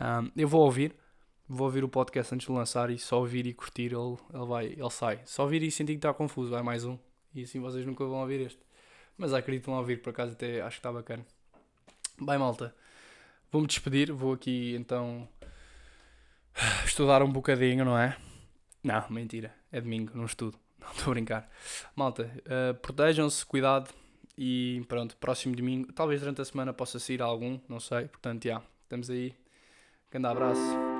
Um, 0.00 0.30
eu 0.36 0.48
vou 0.48 0.62
ouvir, 0.62 0.94
vou 1.48 1.66
ouvir 1.66 1.84
o 1.84 1.88
podcast 1.88 2.34
antes 2.34 2.46
de 2.46 2.52
lançar 2.52 2.88
e 2.90 2.98
só 2.98 3.18
ouvir 3.18 3.46
e 3.46 3.52
curtir 3.52 3.92
ele, 3.92 4.16
ele 4.32 4.46
vai, 4.46 4.66
ele 4.66 4.90
sai. 4.90 5.20
Só 5.26 5.42
ouvir 5.42 5.62
e 5.62 5.70
sentir 5.70 5.92
que 5.92 5.98
está 5.98 6.14
confuso, 6.14 6.50
vai 6.50 6.62
mais 6.62 6.84
um. 6.84 6.96
E 7.34 7.42
assim 7.42 7.60
vocês 7.60 7.84
nunca 7.84 8.04
vão 8.04 8.20
ouvir 8.20 8.40
este. 8.40 8.60
Mas 9.18 9.34
acredito 9.34 9.64
que 9.64 9.70
vão 9.70 9.78
ouvir, 9.78 10.00
por 10.00 10.10
acaso 10.10 10.32
até 10.32 10.62
acho 10.62 10.76
que 10.76 10.80
está 10.80 10.92
bacana. 10.92 11.26
Bem, 12.20 12.38
malta. 12.38 12.74
Vou-me 13.50 13.66
despedir, 13.66 14.12
vou 14.12 14.32
aqui 14.32 14.74
então 14.76 15.28
estudar 16.84 17.22
um 17.22 17.30
bocadinho, 17.30 17.84
não 17.84 17.98
é? 17.98 18.16
Não, 18.82 19.04
mentira, 19.10 19.54
é 19.70 19.80
domingo, 19.80 20.12
não 20.14 20.24
estudo, 20.24 20.58
não 20.80 20.90
estou 20.90 21.10
a 21.10 21.14
brincar. 21.14 21.50
Malta, 21.94 22.30
uh, 22.46 22.74
protejam-se, 22.80 23.44
cuidado 23.44 23.90
e 24.36 24.84
pronto, 24.88 25.16
próximo 25.16 25.54
domingo, 25.54 25.92
talvez 25.92 26.20
durante 26.20 26.40
a 26.40 26.44
semana 26.44 26.72
possa 26.72 26.98
sair 26.98 27.22
algum, 27.22 27.58
não 27.68 27.78
sei, 27.78 28.08
portanto, 28.08 28.44
já, 28.44 28.62
estamos 28.84 29.10
aí. 29.10 29.34
Grande 30.10 30.26
abraço. 30.26 30.91